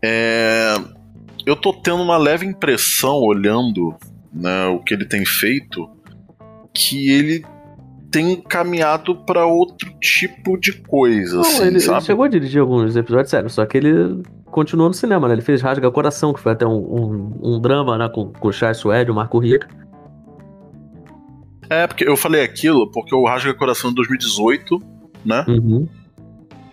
[0.02, 0.76] é,
[1.44, 3.94] eu tô tendo uma leve impressão olhando
[4.32, 5.90] né, o que ele tem feito
[6.72, 7.44] que ele
[8.10, 12.94] tem caminhado para outro tipo de coisa, Não, assim, ele, ele chegou a dirigir alguns
[12.94, 15.34] episódios, sério, só que ele continuou no cinema, né?
[15.34, 18.08] Ele fez Rasga Coração, que foi até um, um, um drama, né?
[18.08, 19.66] Com, com o Chai Suede, o Marco Rica.
[21.72, 24.78] É, porque eu falei aquilo porque o Rasga Coração de 2018,
[25.24, 25.42] né?
[25.48, 25.88] Uhum.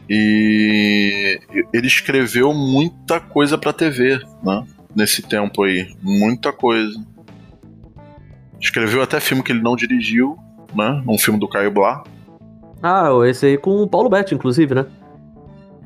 [0.10, 1.40] E
[1.74, 4.66] ele escreveu muita coisa pra TV, né?
[4.94, 5.88] Nesse tempo aí.
[6.02, 7.00] Muita coisa.
[8.60, 10.38] Escreveu até filme que ele não dirigiu,
[10.76, 11.02] né?
[11.08, 12.04] Um filme do Caio Blá.
[12.84, 14.86] Ah, esse aí com o Paulo Betti, inclusive, né?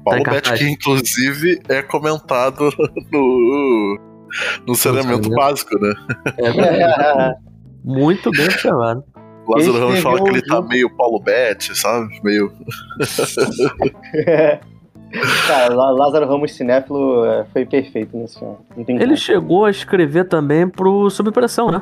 [0.04, 2.72] Paulo em Betti, que inclusive é comentado
[3.12, 4.00] no,
[4.66, 5.30] no saneamento saneamento.
[5.30, 5.94] básico, né?
[6.38, 7.36] É verdade.
[7.84, 9.04] Muito bem observado.
[9.46, 12.08] O Lázaro Ramos fala que ele tá meio Paulo Betti, sabe?
[12.24, 12.52] Meio.
[15.48, 18.56] Cara, Lá- Lázaro Ramos cinéfilo é, foi perfeito nesse filme.
[18.76, 19.18] Não tem Ele como.
[19.18, 21.82] chegou a escrever também pro Sob Pressão, né?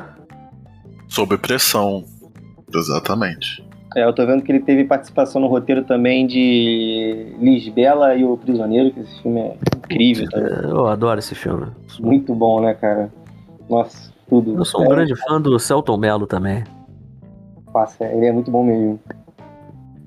[1.08, 2.04] sob pressão.
[2.74, 3.62] Exatamente.
[3.94, 8.34] É, eu tô vendo que ele teve participação no roteiro também de Lisbela e o
[8.38, 10.38] Prisioneiro, que esse filme é incrível, tá?
[10.38, 11.66] Eu adoro esse filme.
[12.00, 13.12] Muito bom, né, cara?
[13.68, 14.56] Nossa, tudo.
[14.56, 16.64] Eu sou um É, grande fã do Celton Mello também.
[17.70, 18.98] Passa, ele é muito bom mesmo.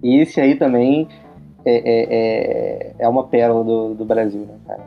[0.01, 1.07] E esse aí também
[1.63, 4.83] é, é, é, é uma pérola do, do Brasil, né, cara?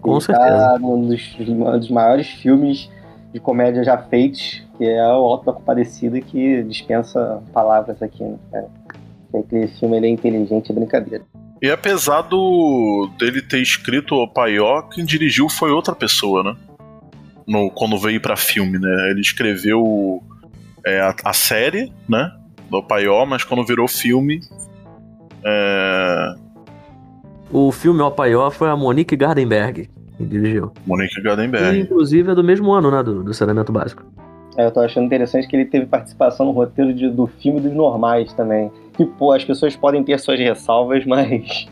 [0.00, 0.48] Com ele certeza.
[0.48, 2.90] Tá num dos, um dos maiores filmes
[3.32, 8.38] de comédia já feitos, que é o Alto da Compadecida, que dispensa palavras aqui, né,
[8.50, 8.68] cara?
[9.34, 11.24] Aquele filme ele é inteligente, é brincadeira.
[11.60, 16.56] E apesar do dele ter escrito o Paió, quem dirigiu foi outra pessoa, né?
[17.48, 19.10] No, quando veio pra filme, né?
[19.10, 20.22] Ele escreveu
[20.86, 22.30] é, a, a série, né?
[22.70, 24.40] Do Paió, mas quando virou filme.
[25.44, 26.34] É,
[27.50, 30.72] O filme O Paió foi a Monique Gardenberg que dirigiu.
[30.84, 31.78] Monique E, Gardenberg.
[31.80, 33.02] inclusive, é do mesmo ano, né?
[33.04, 34.02] Do, do Saneamento Básico.
[34.56, 37.72] É, eu tô achando interessante que ele teve participação no roteiro de- do filme dos
[37.72, 38.68] normais também.
[38.96, 41.68] Que, pô, as pessoas podem ter suas ressalvas, mas.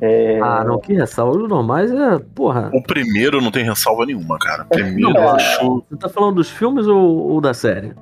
[0.00, 1.36] É, Ah, não, que ressalva.
[1.38, 2.18] Os normais é.
[2.34, 2.70] Porra.
[2.74, 4.64] O primeiro não tem ressalva nenhuma, cara.
[4.64, 5.32] O primeiro Não, eu é.
[5.36, 5.84] acho.
[5.90, 7.92] Você tá falando dos filmes ou, ou da série?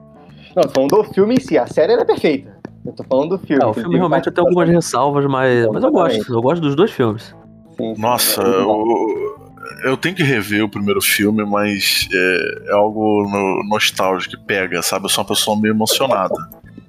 [0.57, 1.57] Não, tô falando do filme em si.
[1.59, 2.57] A série era perfeita.
[2.85, 3.63] Eu tô falando do filme.
[3.63, 6.33] É, o filme realmente tem algumas ressalvas, mas, mas eu gosto.
[6.35, 7.35] Eu gosto dos dois filmes.
[7.77, 9.39] Sim, sim, Nossa, é eu,
[9.85, 14.83] eu tenho que rever o primeiro filme, mas é, é algo no- nostálgico que pega,
[14.83, 15.05] sabe?
[15.07, 16.35] Eu sou uma pessoa meio emocionada.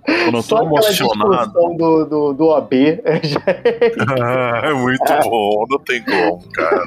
[0.05, 1.53] Quando eu tô Só emocionado.
[1.53, 3.01] do, do, do OB
[4.09, 6.83] Ah, é muito bom, não tem como, cara.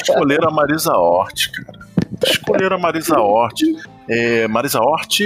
[0.00, 1.78] Escolheram a Marisa Hort, cara.
[2.26, 3.60] Escolheram a Marisa Hort.
[4.08, 5.20] É, Marisa Hort,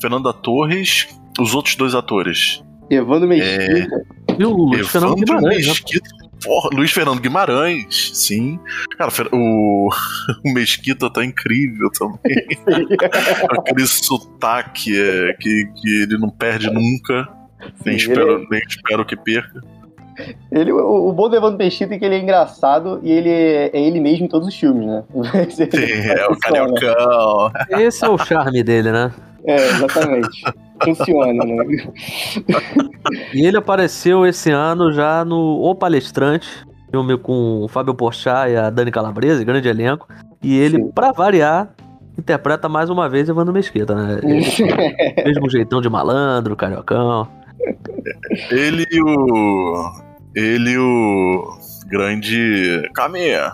[0.00, 1.08] Fernanda Torres,
[1.40, 2.62] os outros dois atores.
[2.90, 4.04] Evandro Mesquita.
[4.38, 5.72] E o Luiz Fernando Evandro Guimarães, né?
[5.72, 6.23] Mesquita.
[6.44, 8.60] Porra, Luiz Fernando Guimarães, sim.
[8.98, 9.88] Cara, o,
[10.44, 12.46] o Mesquita tá incrível também.
[13.58, 17.26] Aquele sotaque é, que, que ele não perde nunca.
[17.84, 19.62] Nem, Sim, espero, nem espero que perca.
[20.52, 23.70] Ele, o, o bom do Evandro Mesquita é que ele é engraçado e ele é,
[23.72, 25.02] é ele mesmo em todos os filmes, né?
[25.50, 26.74] Sim, é o Funciona.
[26.74, 27.52] Cariocão.
[27.80, 29.12] Esse é o charme dele, né?
[29.46, 30.42] É, exatamente.
[30.82, 31.64] Funciona, né?
[33.32, 36.48] E ele apareceu esse ano já no O Palestrante,
[36.90, 40.08] filme com o Fábio Porchat e a Dani Calabrese, grande elenco.
[40.42, 40.90] E ele, Sim.
[40.92, 41.70] pra variar,
[42.18, 44.20] interpreta mais uma vez Evandro Mesquita, né?
[44.22, 44.44] Ele,
[45.24, 47.28] mesmo jeitão de malandro, cariocão.
[48.50, 49.92] Ele e o.
[50.34, 51.58] Ele e o.
[51.86, 52.88] Grande.
[52.94, 53.52] Caminha.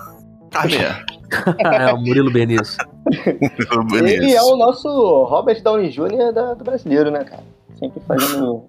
[0.50, 1.04] Caminha.
[1.58, 2.76] é o Murilo Benício.
[4.04, 4.88] Ele é o nosso
[5.24, 6.32] Robert Downey Jr.
[6.34, 7.42] da- do brasileiro, né, cara?
[7.78, 8.62] Sempre fazendo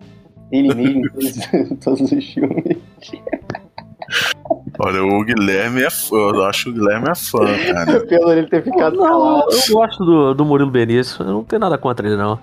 [0.52, 2.78] ele mesmo em todos, em todos os filmes.
[4.80, 6.16] Olha, o Guilherme é fã.
[6.16, 7.40] Eu acho que o Guilherme é fã,
[7.74, 8.00] cara.
[8.06, 9.48] Pelo ele ter ficado Não, calado.
[9.52, 11.24] eu gosto do, do Murilo Benício.
[11.24, 12.40] Eu não tenho nada contra ele, não.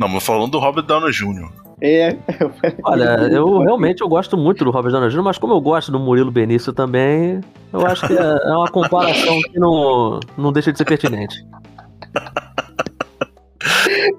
[0.00, 1.50] Não, mas falando do Robert Downey Jr.
[1.82, 5.52] É, eu falei- Olha, eu realmente eu gosto muito do Robert Downey Jr., mas como
[5.52, 10.18] eu gosto do Murilo Benício também, eu acho que é é uma comparação que não,
[10.38, 11.44] não deixa de ser pertinente.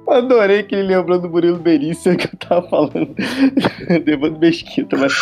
[0.08, 2.94] Adorei que ele lembrou do Murilo Benício que eu tava falando
[4.06, 5.14] do Evandro Mesquita, mas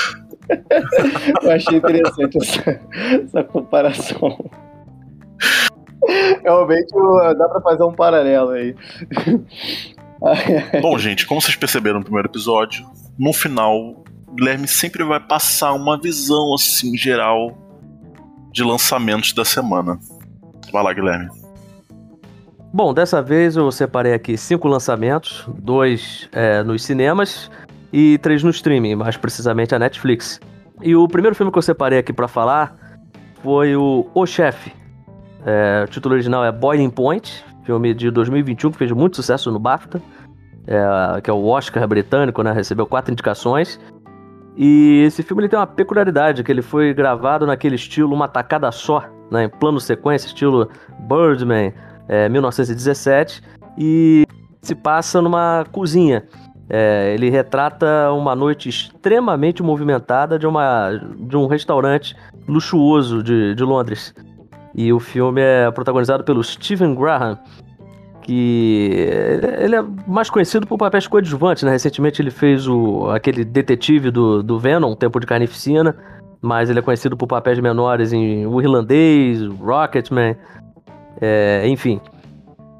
[1.43, 2.81] eu achei interessante essa,
[3.23, 4.37] essa comparação.
[6.43, 6.91] Realmente
[7.37, 8.75] dá pra fazer um paralelo aí.
[10.81, 12.85] Bom, gente, como vocês perceberam no primeiro episódio,
[13.17, 13.77] no final,
[14.27, 17.57] o Guilherme sempre vai passar uma visão, assim, geral
[18.51, 19.99] de lançamentos da semana.
[20.71, 21.29] Vai lá, Guilherme.
[22.71, 27.49] Bom, dessa vez eu separei aqui cinco lançamentos, dois é, nos cinemas
[27.91, 30.39] e três no streaming, mais precisamente a Netflix.
[30.81, 32.99] E o primeiro filme que eu separei aqui pra falar
[33.41, 34.71] foi o O Chefe.
[35.45, 39.59] É, o título original é Boiling Point, filme de 2021 que fez muito sucesso no
[39.59, 40.01] BAFTA,
[40.67, 42.51] é, que é o Oscar britânico, né?
[42.51, 43.79] Recebeu quatro indicações.
[44.55, 48.69] E esse filme ele tem uma peculiaridade, que ele foi gravado naquele estilo uma tacada
[48.71, 50.69] só, né, em plano sequência, estilo
[51.07, 51.73] Birdman,
[52.07, 53.41] é, 1917,
[53.77, 54.25] e
[54.61, 56.25] se passa numa cozinha.
[56.69, 62.15] É, ele retrata uma noite extremamente movimentada de, uma, de um restaurante
[62.47, 64.13] luxuoso de, de Londres.
[64.73, 67.37] E o filme é protagonizado pelo Stephen Graham,
[68.21, 69.07] que
[69.59, 71.71] ele é mais conhecido por papéis coadjuvantes, né?
[71.71, 75.95] Recentemente ele fez o, aquele detetive do, do Venom, Tempo de Carnificina,
[76.41, 80.35] mas ele é conhecido por papéis menores em O Irlandês, Rocketman,
[81.19, 81.99] é, enfim.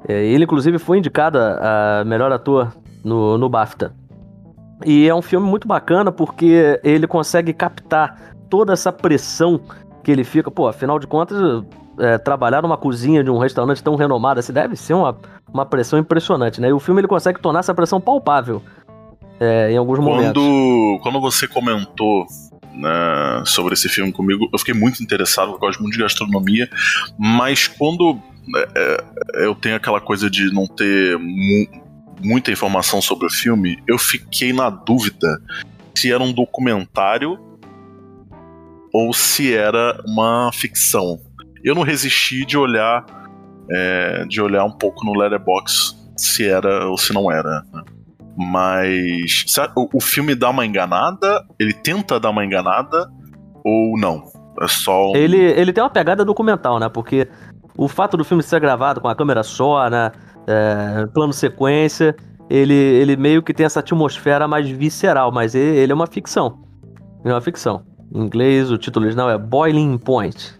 [0.08, 2.72] É, ele inclusive foi indicado a melhor ator
[3.04, 3.92] no, no BAFTA.
[4.84, 9.60] E é um filme muito bacana porque ele consegue captar toda essa pressão
[10.02, 10.50] que ele fica.
[10.50, 11.38] Pô, afinal de contas,
[12.00, 15.16] é, trabalhar numa cozinha de um restaurante tão renomado assim deve ser uma,
[15.52, 16.68] uma pressão impressionante, né?
[16.68, 18.62] E o filme ele consegue tornar essa pressão palpável
[19.38, 20.42] é, em alguns quando, momentos.
[21.02, 22.26] Quando você comentou
[22.72, 26.68] né, sobre esse filme comigo, eu fiquei muito interessado, eu gosto muito de gastronomia,
[27.18, 28.18] mas quando
[28.56, 29.04] é,
[29.36, 31.90] é eu tenho aquela coisa de não ter mu
[32.22, 35.40] muita informação sobre o filme, eu fiquei na dúvida
[35.94, 37.38] se era um documentário
[38.92, 41.18] ou se era uma ficção
[41.64, 43.04] eu não resisti de olhar
[43.70, 47.64] é, de olhar um pouco no Letterbox se era ou se não era.
[47.72, 47.82] Né?
[48.36, 49.44] Mas
[49.76, 51.44] o, o, filme dá uma enganada?
[51.58, 53.10] Ele tenta dar uma enganada
[53.64, 54.24] ou não?
[54.60, 55.16] É só um...
[55.16, 56.88] ele, ele tem uma pegada documental, né?
[56.88, 57.28] Porque
[57.76, 60.12] o fato do filme ser gravado com a câmera só, né?
[60.46, 62.16] É, plano sequência,
[62.48, 66.62] ele, ele meio que tem essa atmosfera mais visceral, mas ele, ele é uma ficção.
[67.22, 67.84] Ele é uma ficção.
[68.12, 70.59] Em inglês, o título original é Boiling Point.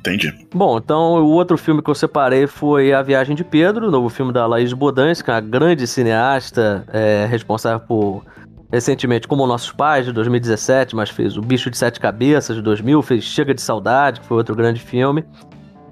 [0.00, 0.34] Entendi.
[0.54, 4.32] Bom, então o outro filme que eu separei foi A Viagem de Pedro, novo filme
[4.32, 8.24] da Laís Bodans, que é uma grande cineasta, é, responsável por
[8.72, 13.02] recentemente Como Nossos Pais, de 2017, mas fez O Bicho de Sete Cabeças, de 2000,
[13.02, 15.22] fez Chega de Saudade, que foi outro grande filme.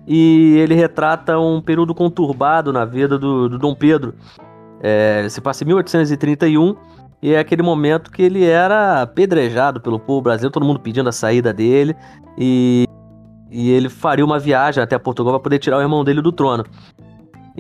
[0.07, 4.15] E ele retrata um período conturbado na vida do, do Dom Pedro.
[4.81, 6.75] É, se passa em 1831
[7.21, 11.13] e é aquele momento que ele era apedrejado pelo povo brasileiro, todo mundo pedindo a
[11.13, 11.95] saída dele.
[12.39, 12.89] E
[13.51, 16.65] e ele faria uma viagem até Portugal para poder tirar o irmão dele do trono.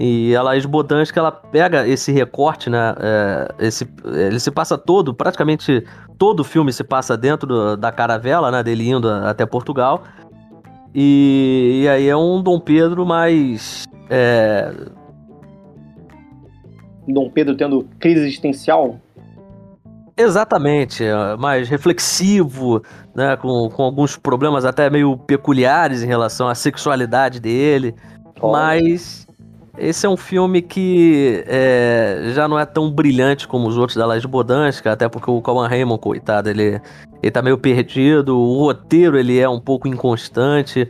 [0.01, 2.95] E a Laís Bodansky, ela pega esse recorte, né?
[3.01, 5.85] É, esse, ele se passa todo, praticamente
[6.17, 8.63] todo o filme se passa dentro do, da caravela, né?
[8.63, 10.05] Dele indo até Portugal.
[10.95, 13.87] E, e, aí é um Dom Pedro mais.
[14.09, 14.73] É...
[17.07, 19.01] Dom Pedro tendo crise existencial?
[20.21, 22.83] Exatamente, é, mais reflexivo,
[23.15, 27.95] né, com, com alguns problemas até meio peculiares em relação à sexualidade dele,
[28.43, 29.25] mas
[29.79, 34.05] esse é um filme que é, já não é tão brilhante como os outros da
[34.05, 36.81] Laje Bodansky, até porque o Calman Raymond, coitado, ele,
[37.23, 40.89] ele tá meio perdido, o roteiro ele é um pouco inconstante,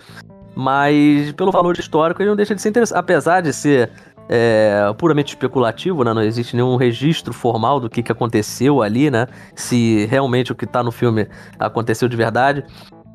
[0.55, 3.91] mas pelo valor histórico ele não deixa de ser interessante, apesar de ser
[4.29, 6.13] é, puramente especulativo, né?
[6.13, 9.27] Não existe nenhum registro formal do que, que aconteceu ali, né?
[9.55, 11.27] Se realmente o que tá no filme
[11.59, 12.65] aconteceu de verdade.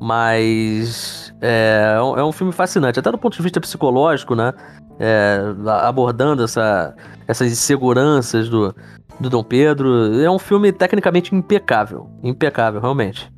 [0.00, 4.52] Mas é, é um filme fascinante, até do ponto de vista psicológico, né?
[4.98, 5.38] É,
[5.82, 6.94] abordando essa,
[7.26, 8.74] essas inseguranças do,
[9.20, 10.20] do Dom Pedro.
[10.20, 12.08] É um filme tecnicamente impecável.
[12.22, 13.32] Impecável, realmente.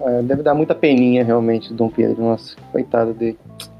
[0.00, 2.22] É, deve dar muita peninha, realmente, do Dom Pedro.
[2.22, 3.38] Nossa, coitado dele.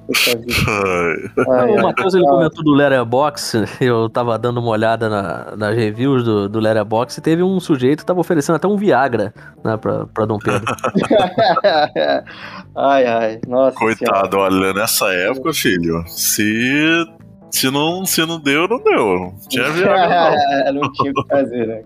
[1.49, 6.25] Ai, o Matheus ele comentou do Letterboxd, eu tava dando uma olhada na, nas reviews
[6.25, 9.33] do, do Letterboxd e teve um sujeito que tava oferecendo até um Viagra
[9.65, 10.65] né, pra, pra Dom Pedro.
[12.77, 13.77] ai, ai, nossa.
[13.77, 14.55] Coitado, senhora.
[14.55, 17.05] olha, nessa época, filho, se,
[17.51, 19.19] se, não, se não deu, não deu.
[19.19, 20.81] Não tinha Viagra, não.
[20.81, 21.83] não tinha o que fazer, né?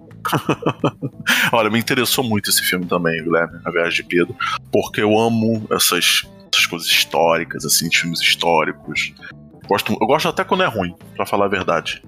[1.52, 4.34] Olha, me interessou muito esse filme também, Guilherme, A Viagem de Pedro,
[4.72, 6.22] porque eu amo essas
[6.66, 9.14] essas coisas históricas, assim, de filmes históricos.
[9.68, 12.02] Gosto, eu gosto até quando é ruim, para falar a verdade.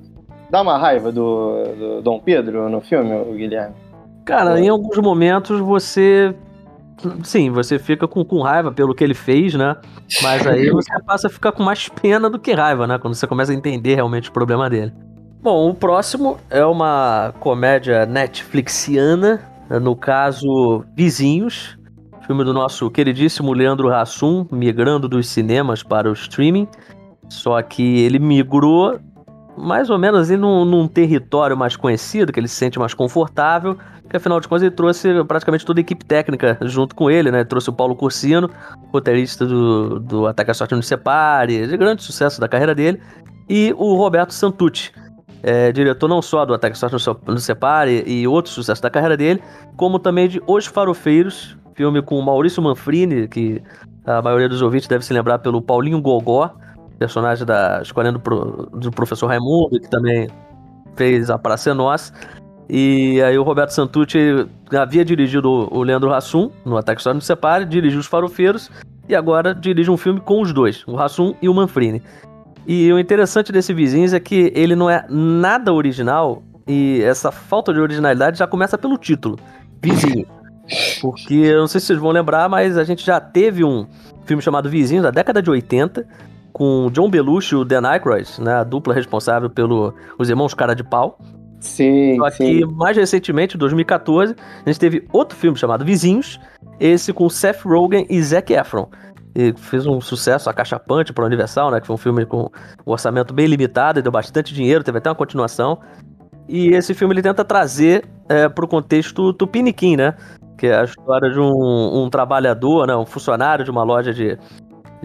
[0.50, 3.74] Dá uma raiva do, do Dom Pedro no filme, Guilherme?
[4.24, 6.34] Cara, em alguns momentos você.
[7.22, 9.76] Sim, você fica com, com raiva pelo que ele fez, né?
[10.22, 12.98] Mas aí você passa a ficar com mais pena do que raiva, né?
[12.98, 14.92] Quando você começa a entender realmente o problema dele.
[15.40, 19.40] Bom, o próximo é uma comédia Netflixiana,
[19.80, 21.77] no caso Vizinhos,
[22.28, 26.68] Filme do nosso queridíssimo Leandro Hassum, migrando dos cinemas para o streaming.
[27.26, 29.00] Só que ele migrou
[29.56, 33.78] mais ou menos em num, num, território mais conhecido, que ele se sente mais confortável,
[34.10, 37.38] que afinal de contas ele trouxe praticamente toda a equipe técnica junto com ele, né?
[37.38, 38.50] Ele trouxe o Paulo Cursino,
[38.92, 43.00] roteirista do, do Ataque a Sorte no Separe, de grande sucesso da carreira dele,
[43.48, 44.92] e o Roberto Santucci,
[45.42, 49.16] é, diretor não só do Ataque a Sorte no Separe e outros sucessos da carreira
[49.16, 49.42] dele,
[49.78, 53.62] como também de Os Farofeiros, filme com o Maurício Manfrini, que
[54.04, 56.50] A maioria dos ouvintes deve se lembrar pelo Paulinho Gogó,
[56.98, 60.28] personagem da Escolinha do, Pro, do Professor Raimundo, que também
[60.96, 62.12] fez A Praça é.
[62.68, 67.64] E aí o Roberto Santucci havia dirigido o Leandro Hassum no Ataque História no Separe,
[67.64, 68.70] dirigiu Os Farofeiros
[69.08, 72.02] e agora dirige um filme com os dois, o Hassum e o Manfrini.
[72.66, 77.72] E o interessante desse Vizinhos é que ele não é nada original e essa falta
[77.72, 79.38] de originalidade já começa pelo título,
[79.80, 80.26] Vizinho.
[81.00, 83.86] Porque eu não sei se vocês vão lembrar, mas a gente já teve um
[84.24, 86.06] filme chamado Vizinhos da década de 80
[86.52, 90.74] com John Belushi e o Dan Aykroyd, né, a dupla responsável pelo Os Irmãos Cara
[90.74, 91.18] de Pau.
[91.60, 96.40] Sim, Só que mais recentemente, em 2014, a gente teve outro filme chamado Vizinhos,
[96.78, 98.88] esse com Seth Rogen e Zac Efron.
[99.34, 101.80] E fez um sucesso acachapante para o Universal, né?
[101.80, 102.50] Que foi um filme com
[102.86, 105.78] um orçamento bem limitado e deu bastante dinheiro, teve até uma continuação.
[106.48, 110.14] E esse filme ele tenta trazer é, para o contexto tupiniquim, né?
[110.58, 112.94] Que é a história de um, um trabalhador, né?
[112.94, 114.36] um funcionário de uma loja de,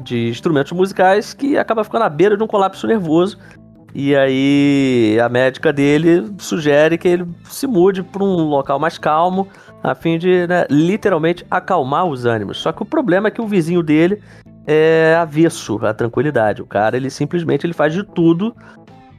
[0.01, 3.37] de instrumentos musicais que acaba ficando à beira de um colapso nervoso
[3.95, 9.47] e aí a médica dele sugere que ele se mude para um local mais calmo,
[9.83, 12.57] a fim de né, literalmente acalmar os ânimos.
[12.57, 14.19] Só que o problema é que o vizinho dele
[14.65, 16.61] é avesso à tranquilidade.
[16.61, 18.55] O cara ele simplesmente ele faz de tudo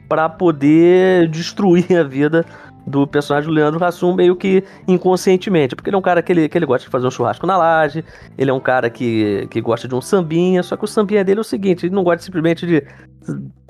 [0.09, 2.45] para poder destruir a vida
[2.85, 6.47] do personagem do Leandro Hassum meio que inconscientemente, porque ele é um cara que ele,
[6.47, 8.03] que ele gosta de fazer um churrasco na laje,
[8.37, 11.39] ele é um cara que, que gosta de um sambinha, só que o sambinha dele
[11.39, 12.83] é o seguinte, ele não gosta simplesmente de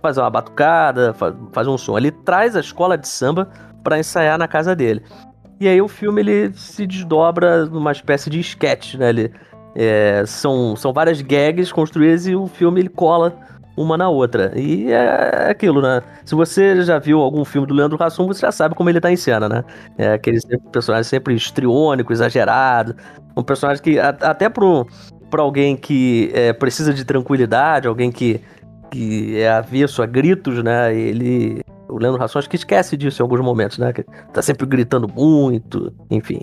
[0.01, 1.15] fazer uma batucada,
[1.51, 3.49] fazer um som, ele traz a escola de samba
[3.83, 5.01] para ensaiar na casa dele.
[5.59, 9.09] E aí o filme ele se desdobra numa espécie de sketch, né?
[9.09, 9.31] Ele,
[9.75, 13.37] é, são, são várias gags construídas e o filme ele cola
[13.75, 14.51] uma na outra.
[14.55, 16.01] E é aquilo, né?
[16.23, 19.11] Se você já viu algum filme do Leandro Hassum, você já sabe como ele tá
[19.11, 19.63] em cena, né?
[19.97, 20.39] É aquele
[20.71, 22.95] personagem sempre estriônico, exagerado.
[23.35, 24.87] Um personagem que, até pro,
[25.29, 28.41] pra alguém que é, precisa de tranquilidade, alguém que,
[28.89, 30.95] que é avesso a gritos, né?
[30.95, 31.61] Ele.
[31.87, 33.93] O Leandro Hassum acho que esquece disso em alguns momentos, né?
[33.93, 34.03] Que
[34.33, 36.41] tá sempre gritando muito, enfim.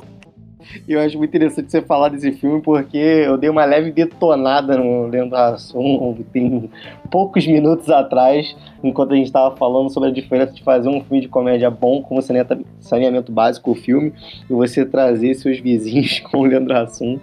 [0.88, 5.06] Eu acho muito interessante você falar desse filme porque eu dei uma leve detonada no
[5.06, 6.70] Leandro Hassum tem
[7.10, 11.20] poucos minutos atrás, enquanto a gente estava falando sobre a diferença de fazer um filme
[11.20, 12.20] de comédia bom como
[12.80, 14.12] saneamento básico o filme
[14.48, 17.18] e você trazer seus vizinhos com o Leandro Hassum,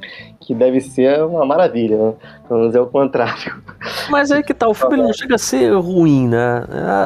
[0.50, 2.14] que deve ser uma maravilha, né?
[2.48, 3.62] Pelo menos é o contrário.
[4.10, 6.66] Mas aí que tá, o filme não chega a ser ruim, né?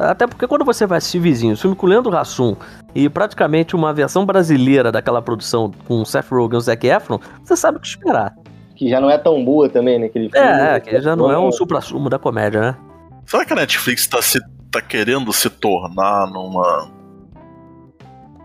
[0.10, 2.56] Até porque quando você vai assistir Vizinhos, filme com o Leandro Hassum
[2.96, 7.80] e praticamente uma versão brasileira daquela produção com Seth Rogen e Zac Efron, você sabe
[7.80, 8.34] o que esperar.
[8.78, 10.06] Que já não é tão boa também, né?
[10.06, 12.78] Aquele filme, é, é, que já não é um supra-sumo da comédia, né?
[13.26, 14.40] Será que a Netflix tá, se,
[14.72, 16.88] tá querendo se tornar numa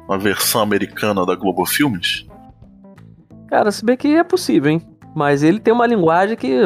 [0.08, 2.27] uma versão americana da Globo Filmes?
[3.48, 4.82] Cara, se bem que é possível, hein?
[5.14, 6.60] Mas ele tem uma linguagem que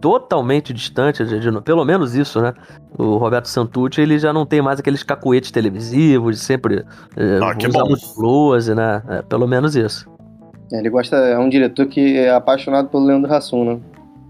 [0.00, 2.52] totalmente distante, de, de, pelo menos isso, né?
[2.98, 6.84] O Roberto Santucci, ele já não tem mais aqueles cacuetes televisivos, sempre
[7.16, 7.88] é, ah, que bom.
[7.88, 9.02] muito close, né?
[9.08, 10.06] É, pelo menos isso.
[10.70, 13.80] É, ele gosta, é um diretor que é apaixonado pelo Leandro Hassum, né?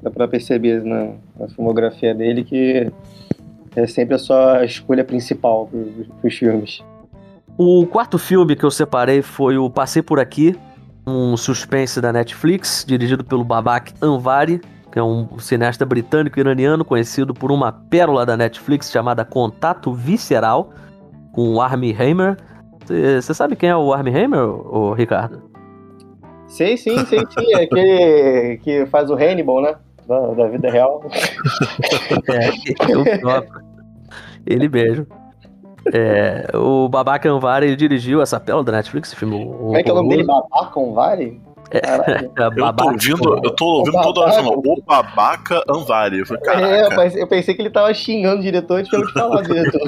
[0.00, 2.92] Dá pra perceber na, na filmografia dele que
[3.74, 6.84] é sempre a sua escolha principal para os filmes.
[7.58, 10.56] O quarto filme que eu separei foi o Passei Por Aqui,
[11.06, 17.50] um suspense da Netflix, dirigido pelo Babak Anvari, que é um cineasta britânico-iraniano conhecido por
[17.50, 20.72] uma pérola da Netflix chamada Contato Visceral,
[21.32, 22.36] com o Armie Hammer.
[22.86, 25.42] Você sabe quem é o Armie Hammer, o Ricardo?
[26.46, 27.54] Sei, sim, sei sim.
[27.54, 29.74] É aquele que faz o Hannibal, né?
[30.06, 31.02] Da, da vida real.
[32.30, 33.64] é, é o próprio.
[34.46, 35.06] Ele mesmo.
[35.92, 39.44] É, o Babaca Anvari ele dirigiu essa pérola da Netflix, esse filme.
[39.44, 40.24] Como é que é o nome dele?
[40.24, 41.40] Babaca Anvari?
[41.70, 46.20] É, é eu tô ouvindo, eu tô ouvindo toda hora falando, o babaca Anvari.
[46.20, 46.86] Eu, falei, é,
[47.20, 49.80] eu pensei que ele tava xingando o diretor de te falar, diretor.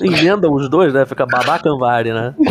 [0.00, 1.04] Emenda os dois, né?
[1.04, 2.34] Fica babaca Anvari, né?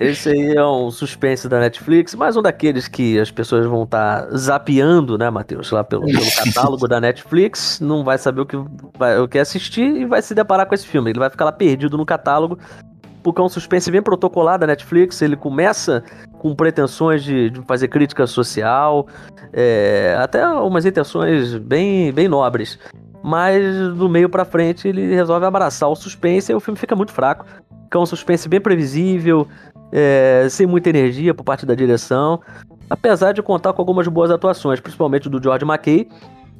[0.00, 4.22] Esse aí é um suspense da Netflix, mais um daqueles que as pessoas vão estar
[4.22, 5.70] tá zapeando, né, Matheus?
[5.70, 8.56] Lá pelo, pelo catálogo da Netflix, não vai saber o que,
[8.98, 11.10] vai, o que assistir e vai se deparar com esse filme.
[11.10, 12.58] Ele vai ficar lá perdido no catálogo
[13.22, 15.20] porque é um suspense bem protocolar da Netflix.
[15.20, 16.02] Ele começa
[16.38, 19.06] com pretensões de, de fazer crítica social,
[19.52, 22.78] é, até umas intenções bem, bem nobres.
[23.22, 27.12] Mas do meio para frente ele resolve abraçar o suspense e o filme fica muito
[27.12, 27.44] fraco.
[27.84, 29.48] Fica um suspense bem previsível,
[29.92, 32.40] é, sem muita energia por parte da direção.
[32.88, 36.08] Apesar de contar com algumas boas atuações, principalmente do George McKay,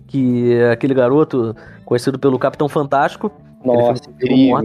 [0.07, 1.55] que é aquele garoto
[1.85, 3.33] conhecido pelo Capitão Fantástico.
[3.65, 4.59] Nossa, incrível,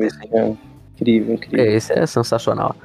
[0.95, 1.66] Incrível, incrível.
[1.66, 2.76] É, esse é sensacional.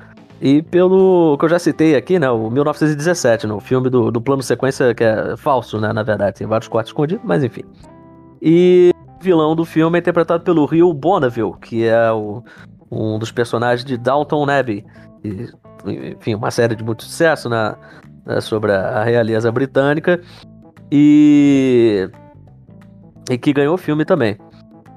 [0.40, 2.30] E pelo que eu já citei aqui, né?
[2.30, 5.92] O 1917, no filme do, do plano sequência, que é falso, né?
[5.92, 7.62] Na verdade, tem vários cortes escondidos, mas enfim.
[8.40, 12.42] E o vilão do filme é interpretado pelo Rio Bonneville, que é o,
[12.90, 14.84] um dos personagens de Downton Abbey.
[15.86, 17.76] Enfim, uma série de muito sucesso na,
[18.26, 20.20] né, sobre a realeza britânica.
[20.90, 22.08] E,
[23.30, 24.36] e que ganhou o filme também.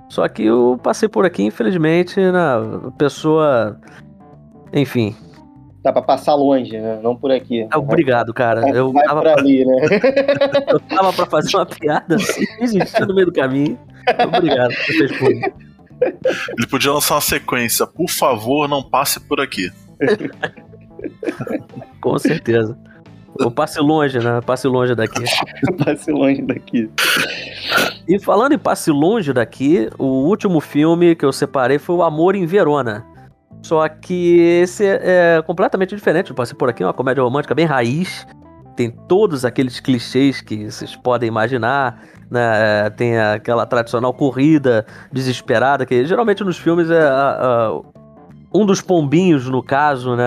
[0.09, 3.79] Só que eu passei por aqui, infelizmente, na pessoa.
[4.71, 5.15] Enfim.
[5.83, 6.99] Dá pra passar longe, né?
[7.03, 7.67] Não por aqui.
[7.69, 8.69] Ah, obrigado, cara.
[8.69, 9.75] Eu Vai tava, por ali, né?
[10.69, 12.45] eu tava pra fazer uma piada assim,
[13.07, 13.77] no meio do caminho.
[14.25, 15.53] Obrigado por ter respondido.
[16.57, 17.85] Ele podia lançar uma sequência.
[17.85, 19.71] Por favor, não passe por aqui.
[22.01, 22.77] Com certeza.
[23.39, 24.41] Eu passe longe, né?
[24.45, 25.23] Passe longe daqui.
[25.83, 26.89] Passe longe daqui.
[28.07, 32.35] E falando em passe longe daqui, o último filme que eu separei foi O Amor
[32.35, 33.03] em Verona.
[33.63, 36.29] Só que esse é completamente diferente.
[36.29, 38.27] Eu passei por aqui, é uma comédia romântica bem raiz.
[38.75, 42.03] Tem todos aqueles clichês que vocês podem imaginar.
[42.29, 42.89] Né?
[42.97, 47.37] Tem aquela tradicional corrida desesperada, que geralmente nos filmes é a-
[47.71, 47.81] a-
[48.53, 50.25] um dos pombinhos, no caso, né,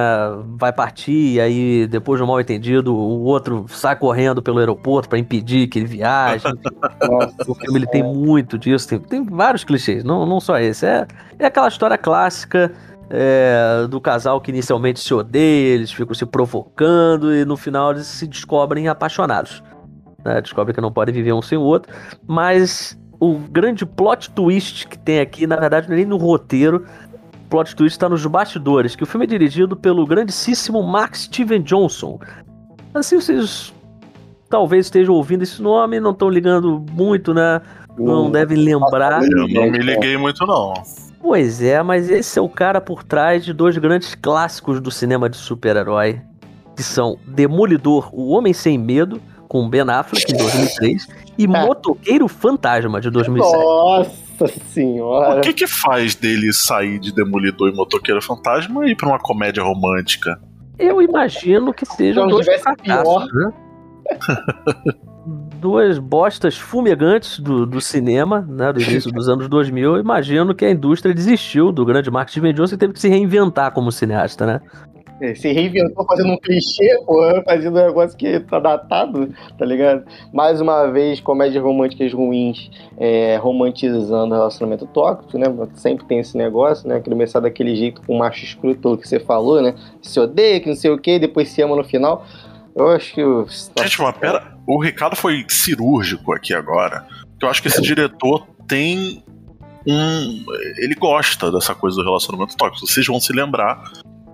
[0.57, 5.09] vai partir e aí, depois de um mal entendido, o outro sai correndo pelo aeroporto
[5.09, 6.45] para impedir que ele viaje.
[7.09, 10.85] Nossa, O filme ele tem muito disso, tem, tem vários clichês, não, não só esse.
[10.85, 11.07] É,
[11.39, 12.73] é aquela história clássica
[13.09, 18.07] é, do casal que inicialmente se odeia, eles ficam se provocando e no final eles
[18.07, 19.63] se descobrem apaixonados.
[20.25, 20.41] Né?
[20.41, 21.95] Descobrem que não podem viver um sem o outro.
[22.27, 26.85] Mas o grande plot twist que tem aqui, na verdade, é nem no roteiro.
[27.47, 31.63] O plot twist está nos bastidores, que o filme é dirigido pelo grandíssimo Max Steven
[31.63, 32.19] Johnson.
[32.93, 33.73] Assim, vocês
[34.51, 37.61] talvez estejam ouvindo esse nome, não estão ligando muito, né?
[37.97, 39.23] Não devem lembrar.
[39.23, 40.75] Eu não me liguei muito, não.
[41.23, 45.31] Pois é, mas esse é o cara por trás de dois grandes clássicos do cinema
[45.31, 46.21] de super-herói,
[46.75, 53.01] que são Demolidor, O Homem Sem Medo, com Ben Affleck, em 2003, e Motoqueiro Fantasma,
[53.01, 53.57] de 2007.
[53.57, 55.41] Nossa O senhora.
[55.41, 59.63] que que faz dele sair de Demolidor e Motoqueiro Fantasma e ir pra uma comédia
[59.63, 60.39] romântica?
[60.79, 63.53] Eu imagino que sejam Não dois fracassos, né?
[65.59, 69.97] Duas bostas fumegantes do, do cinema, né, do início dos anos 2000.
[69.97, 73.09] Eu imagino que a indústria desistiu do grande Mark Steven Johnson e teve que se
[73.09, 74.61] reinventar como cineasta, né?
[75.21, 80.05] É, Se reinventou fazendo um clichê, porra, fazendo um negócio que tá datado, tá ligado?
[80.33, 85.47] Mais uma vez, comédias românticas ruins, é, romantizando o relacionamento tóxico, né?
[85.75, 87.01] Sempre tem esse negócio, né?
[87.01, 89.75] Começar daquele jeito com o macho escroto que você falou, né?
[90.03, 92.27] Se odeia, que não sei o quê, depois se ama no final.
[92.75, 93.23] Eu acho que.
[93.83, 97.07] Gente, mas pera, o Ricardo foi cirúrgico aqui agora.
[97.41, 99.25] Eu acho que esse diretor tem
[99.87, 100.45] um.
[100.77, 102.87] Ele gosta dessa coisa do relacionamento tóxico.
[102.87, 103.83] Vocês vão se lembrar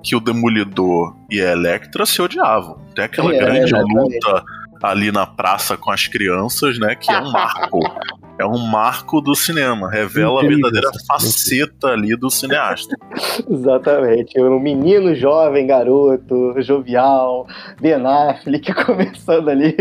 [0.03, 2.79] que o Demolidor e a Electra se odiavam.
[2.95, 4.15] Tem aquela É, grande exatamente.
[4.27, 4.45] luta
[4.83, 6.95] ali na praça com as crianças, né?
[6.95, 7.79] Que é um marco.
[8.39, 9.91] É um marco do cinema.
[9.91, 12.97] Revela Incrível, a verdadeira faceta ali do cineasta.
[13.49, 14.41] Exatamente.
[14.41, 17.47] Um menino jovem, garoto, jovial,
[17.81, 19.75] Ben Affleck começando ali.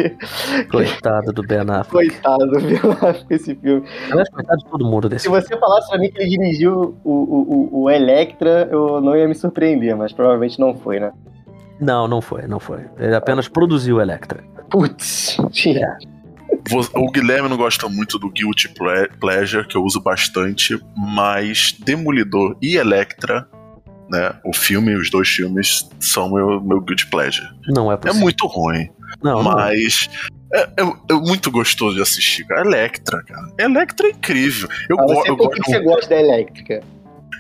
[0.70, 1.90] Coitado do Ben Affleck.
[1.90, 3.88] Coitado do Ben Affleck com esse filme.
[4.10, 7.12] Aliás, coitado de todo mundo desse Se você falasse pra mim que ele dirigiu o,
[7.12, 11.12] o, o, o Electra, eu não ia me surpreender, mas provavelmente não foi, né?
[11.80, 12.82] Não, não foi, não foi.
[13.00, 14.44] Ele apenas produziu o Electra.
[14.70, 15.98] Putz, tinha.
[16.94, 22.56] O Guilherme não gosta muito do Guilty Ple- Pleasure, que eu uso bastante, mas Demolidor
[22.62, 23.48] e Electra,
[24.10, 24.34] né?
[24.46, 27.48] O filme, os dois filmes, são meu, meu Guilty Pleasure.
[27.68, 28.22] Não é É possível.
[28.22, 28.90] muito ruim,
[29.24, 29.56] Não, não é.
[29.56, 30.10] mas.
[30.54, 32.62] É, é- é muito gostoso de assistir, cara.
[32.62, 33.48] Electra, cara.
[33.58, 34.68] Electra é incrível.
[34.90, 35.64] Eu, go você, eu por que gosto.
[35.64, 36.84] que você gosta da Elétrica?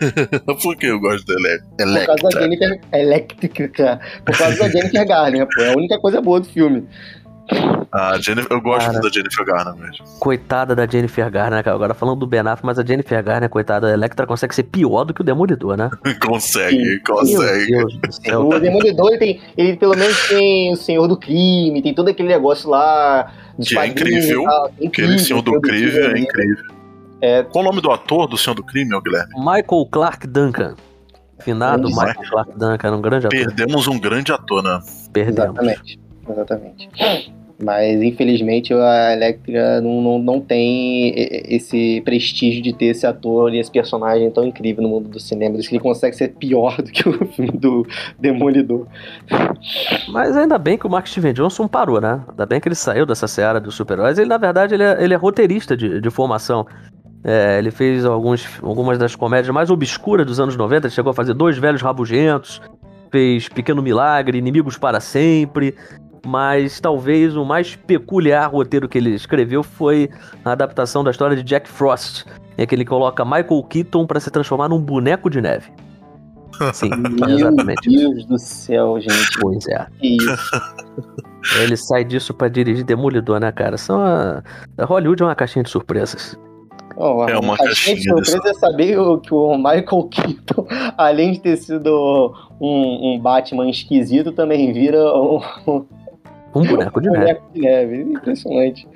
[0.63, 2.41] Por que eu gosto da Ele- Por causa da Electra?
[2.41, 2.81] Jennifer...
[2.91, 3.99] Elétrica.
[4.25, 5.61] Por causa da Jennifer Garner, pô.
[5.61, 6.87] É a única coisa boa do filme.
[7.91, 9.01] Ah, Jennifer, eu gosto Cara.
[9.01, 10.05] da Jennifer Garner mesmo.
[10.19, 11.75] Coitada da Jennifer Garner, cara.
[11.75, 15.03] Agora falando do Ben Affleck, mas a Jennifer Garner, coitada da Electra, consegue ser pior
[15.03, 15.89] do que o Demolidor, né?
[16.25, 17.71] consegue, Meu consegue.
[17.71, 18.47] Deus do céu.
[18.47, 22.29] O Demolidor, ele, tem, ele pelo menos tem o Senhor do Crime, tem todo aquele
[22.29, 23.33] negócio lá.
[23.61, 24.43] Que é incrível.
[24.47, 26.65] É Aquele incrível, Senhor do Crime é incrível.
[27.21, 27.43] É.
[27.43, 29.33] Qual o nome do ator do Senhor do Crime, Guilherme?
[29.37, 30.75] Michael Clark Duncan.
[31.39, 31.87] Finado.
[31.89, 33.37] Michael Clark Duncan, era um grande ator.
[33.37, 34.79] Perdemos um grande ator, né?
[35.11, 35.59] Perdemos.
[35.59, 36.00] Exatamente.
[36.29, 36.89] Exatamente.
[37.63, 43.59] Mas, infelizmente, a Electra não, não, não tem esse prestígio de ter esse ator e
[43.59, 45.57] esse personagem tão incrível no mundo do cinema.
[45.57, 47.85] Isso que ele consegue ser pior do que o filme do
[48.19, 48.87] Demolidor.
[50.09, 52.21] Mas ainda bem que o Mark Steven Johnson parou, né?
[52.27, 54.17] Ainda bem que ele saiu dessa seara dos super-heróis.
[54.17, 56.65] Ele, na verdade, ele é, ele é roteirista de, de formação.
[57.23, 60.87] É, ele fez alguns, algumas das comédias mais obscuras dos anos 90.
[60.87, 62.59] Ele chegou a fazer Dois Velhos Rabugentos.
[63.11, 65.75] fez Pequeno Milagre, Inimigos para Sempre,
[66.25, 70.09] mas talvez o mais peculiar roteiro que ele escreveu foi
[70.45, 72.25] a adaptação da história de Jack Frost,
[72.57, 75.71] em que ele coloca Michael Keaton para se transformar num boneco de neve.
[76.73, 76.89] Sim,
[77.27, 77.89] exatamente.
[77.89, 79.39] Meu Deus do céu, gente.
[79.39, 79.87] Pois é.
[81.59, 83.77] Ele sai disso para dirigir Demolidor, né, cara?
[83.77, 84.43] São a...
[84.77, 86.37] a Hollywood é uma caixinha de surpresas.
[86.97, 90.67] Oh, é uma caixinha de surpresa é saber que o Michael Keaton,
[90.97, 95.39] além de ter sido um, um Batman esquisito, também vira um,
[96.53, 97.25] um boneco de um neve.
[97.25, 98.87] Boneco de neve, impressionante.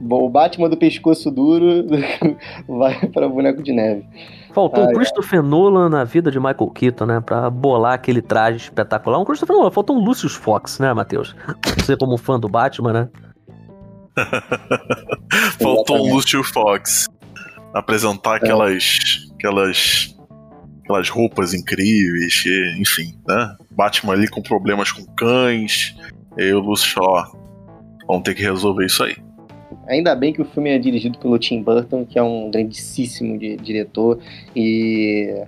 [0.00, 1.86] Bom, o Batman do pescoço duro
[2.68, 4.04] vai para boneco de neve.
[4.52, 7.20] Faltou o Christopher Nolan na vida de Michael Keaton, né?
[7.20, 9.18] Pra bolar aquele traje espetacular.
[9.18, 11.34] Um Christopher Nolan, faltou um Lucius Fox, né, Matheus?
[11.78, 13.08] Você como fã do Batman, né?
[15.60, 17.08] faltou um Lucius Fox.
[17.74, 18.36] Apresentar é.
[18.36, 18.98] aquelas,
[19.34, 20.16] aquelas,
[20.84, 22.44] aquelas roupas incríveis,
[22.78, 23.56] enfim, né?
[23.72, 25.96] Batman ali com problemas com cães.
[26.36, 27.26] E o Lucius, ó,
[28.06, 29.16] vamos ter que resolver isso aí.
[29.86, 33.56] Ainda bem que o filme é dirigido pelo Tim Burton, que é um grandíssimo di
[33.56, 34.18] diretor
[34.56, 35.44] e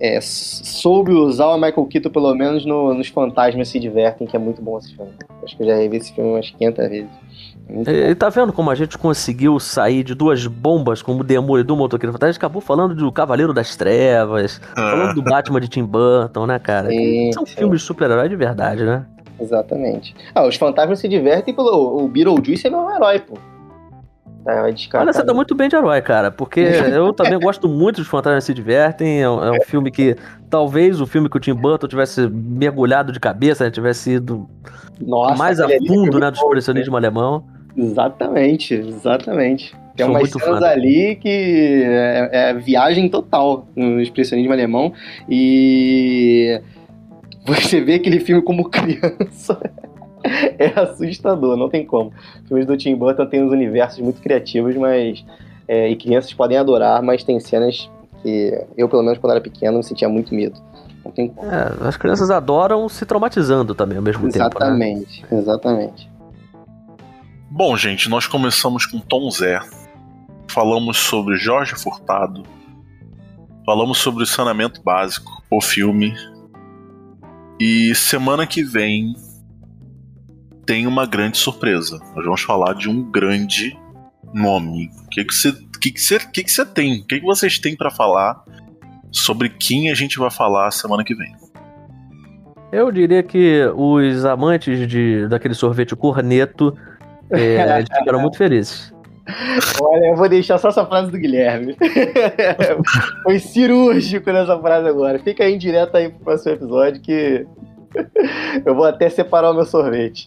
[0.00, 4.38] é, soube usar o Michael Keaton pelo menos no, nos Fantasmas se divertem, que é
[4.38, 5.12] muito bom esse filme.
[5.44, 7.10] Acho que eu já revi esse filme umas 500 vezes.
[7.86, 11.76] É e, tá vendo como a gente conseguiu sair de duas bombas como o Demolidor
[11.76, 12.30] e Motoqueiro Fantasma?
[12.30, 14.90] A gente acabou falando do Cavaleiro das Trevas, ah.
[14.90, 16.88] falando do Batman de Tim Burton, né, cara?
[16.88, 17.56] Sim, São sim.
[17.56, 19.06] filmes de super-herói de verdade, né?
[19.40, 20.14] Exatamente.
[20.34, 22.04] Ah, os fantasmas se divertem pelo.
[22.04, 23.38] O Beetlejuice é meu herói, pô.
[24.44, 24.62] Tá,
[24.94, 26.60] Olha, você tá muito bem de herói, cara, porque
[26.94, 29.20] eu também gosto muito dos Fantasmas Se Divertem.
[29.20, 30.16] É um, é um, filme que
[30.48, 34.48] talvez o filme que o Tim Burton tivesse mergulhado de cabeça, né, tivesse ido
[34.98, 37.44] Nossa, mais a fundo né, do expressionismo alemão.
[37.76, 39.76] Exatamente, exatamente.
[39.94, 44.92] Tem Sou umas cenas ali que é, é viagem total no expressionismo alemão
[45.28, 46.60] e
[47.54, 49.60] você vê aquele filme como criança
[50.58, 52.12] é assustador, não tem como.
[52.46, 55.24] Filmes do Tim Burton têm uns universos muito criativos, mas.
[55.66, 57.88] É, e crianças podem adorar, mas tem cenas
[58.22, 60.60] que eu, pelo menos quando era pequeno, me sentia muito medo.
[61.04, 61.50] Não tem como.
[61.50, 65.34] É, as crianças adoram se traumatizando também ao mesmo exatamente, tempo.
[65.34, 65.40] Né?
[65.40, 66.10] Exatamente,
[67.52, 69.60] Bom, gente, nós começamos com Tom Zé.
[70.48, 72.44] Falamos sobre Jorge Furtado.
[73.66, 76.14] Falamos sobre o saneamento básico, o filme.
[77.60, 79.14] E semana que vem
[80.64, 81.98] tem uma grande surpresa.
[82.16, 83.78] Nós vamos falar de um grande
[84.32, 84.88] nome.
[85.04, 87.00] O que você que que que que tem?
[87.00, 88.42] O que, que vocês têm para falar
[89.12, 91.34] sobre quem a gente vai falar semana que vem?
[92.72, 96.74] Eu diria que os amantes de daquele sorvete corneto
[97.30, 98.90] é, eles ficaram muito felizes.
[99.80, 101.76] Olha, eu vou deixar só essa frase do Guilherme.
[103.22, 105.18] Foi cirúrgico nessa frase agora.
[105.18, 107.46] Fica aí direto aí pro próximo episódio que
[108.64, 110.26] Eu vou até separar o meu sorvete.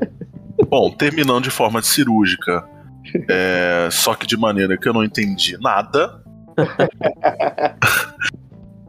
[0.68, 2.66] Bom, terminando de forma cirúrgica,
[3.28, 6.22] é, só que de maneira que eu não entendi nada.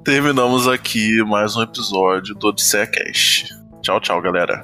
[0.03, 3.49] Terminamos aqui mais um episódio do Odisseia Cast.
[3.81, 4.61] Tchau, tchau, galera.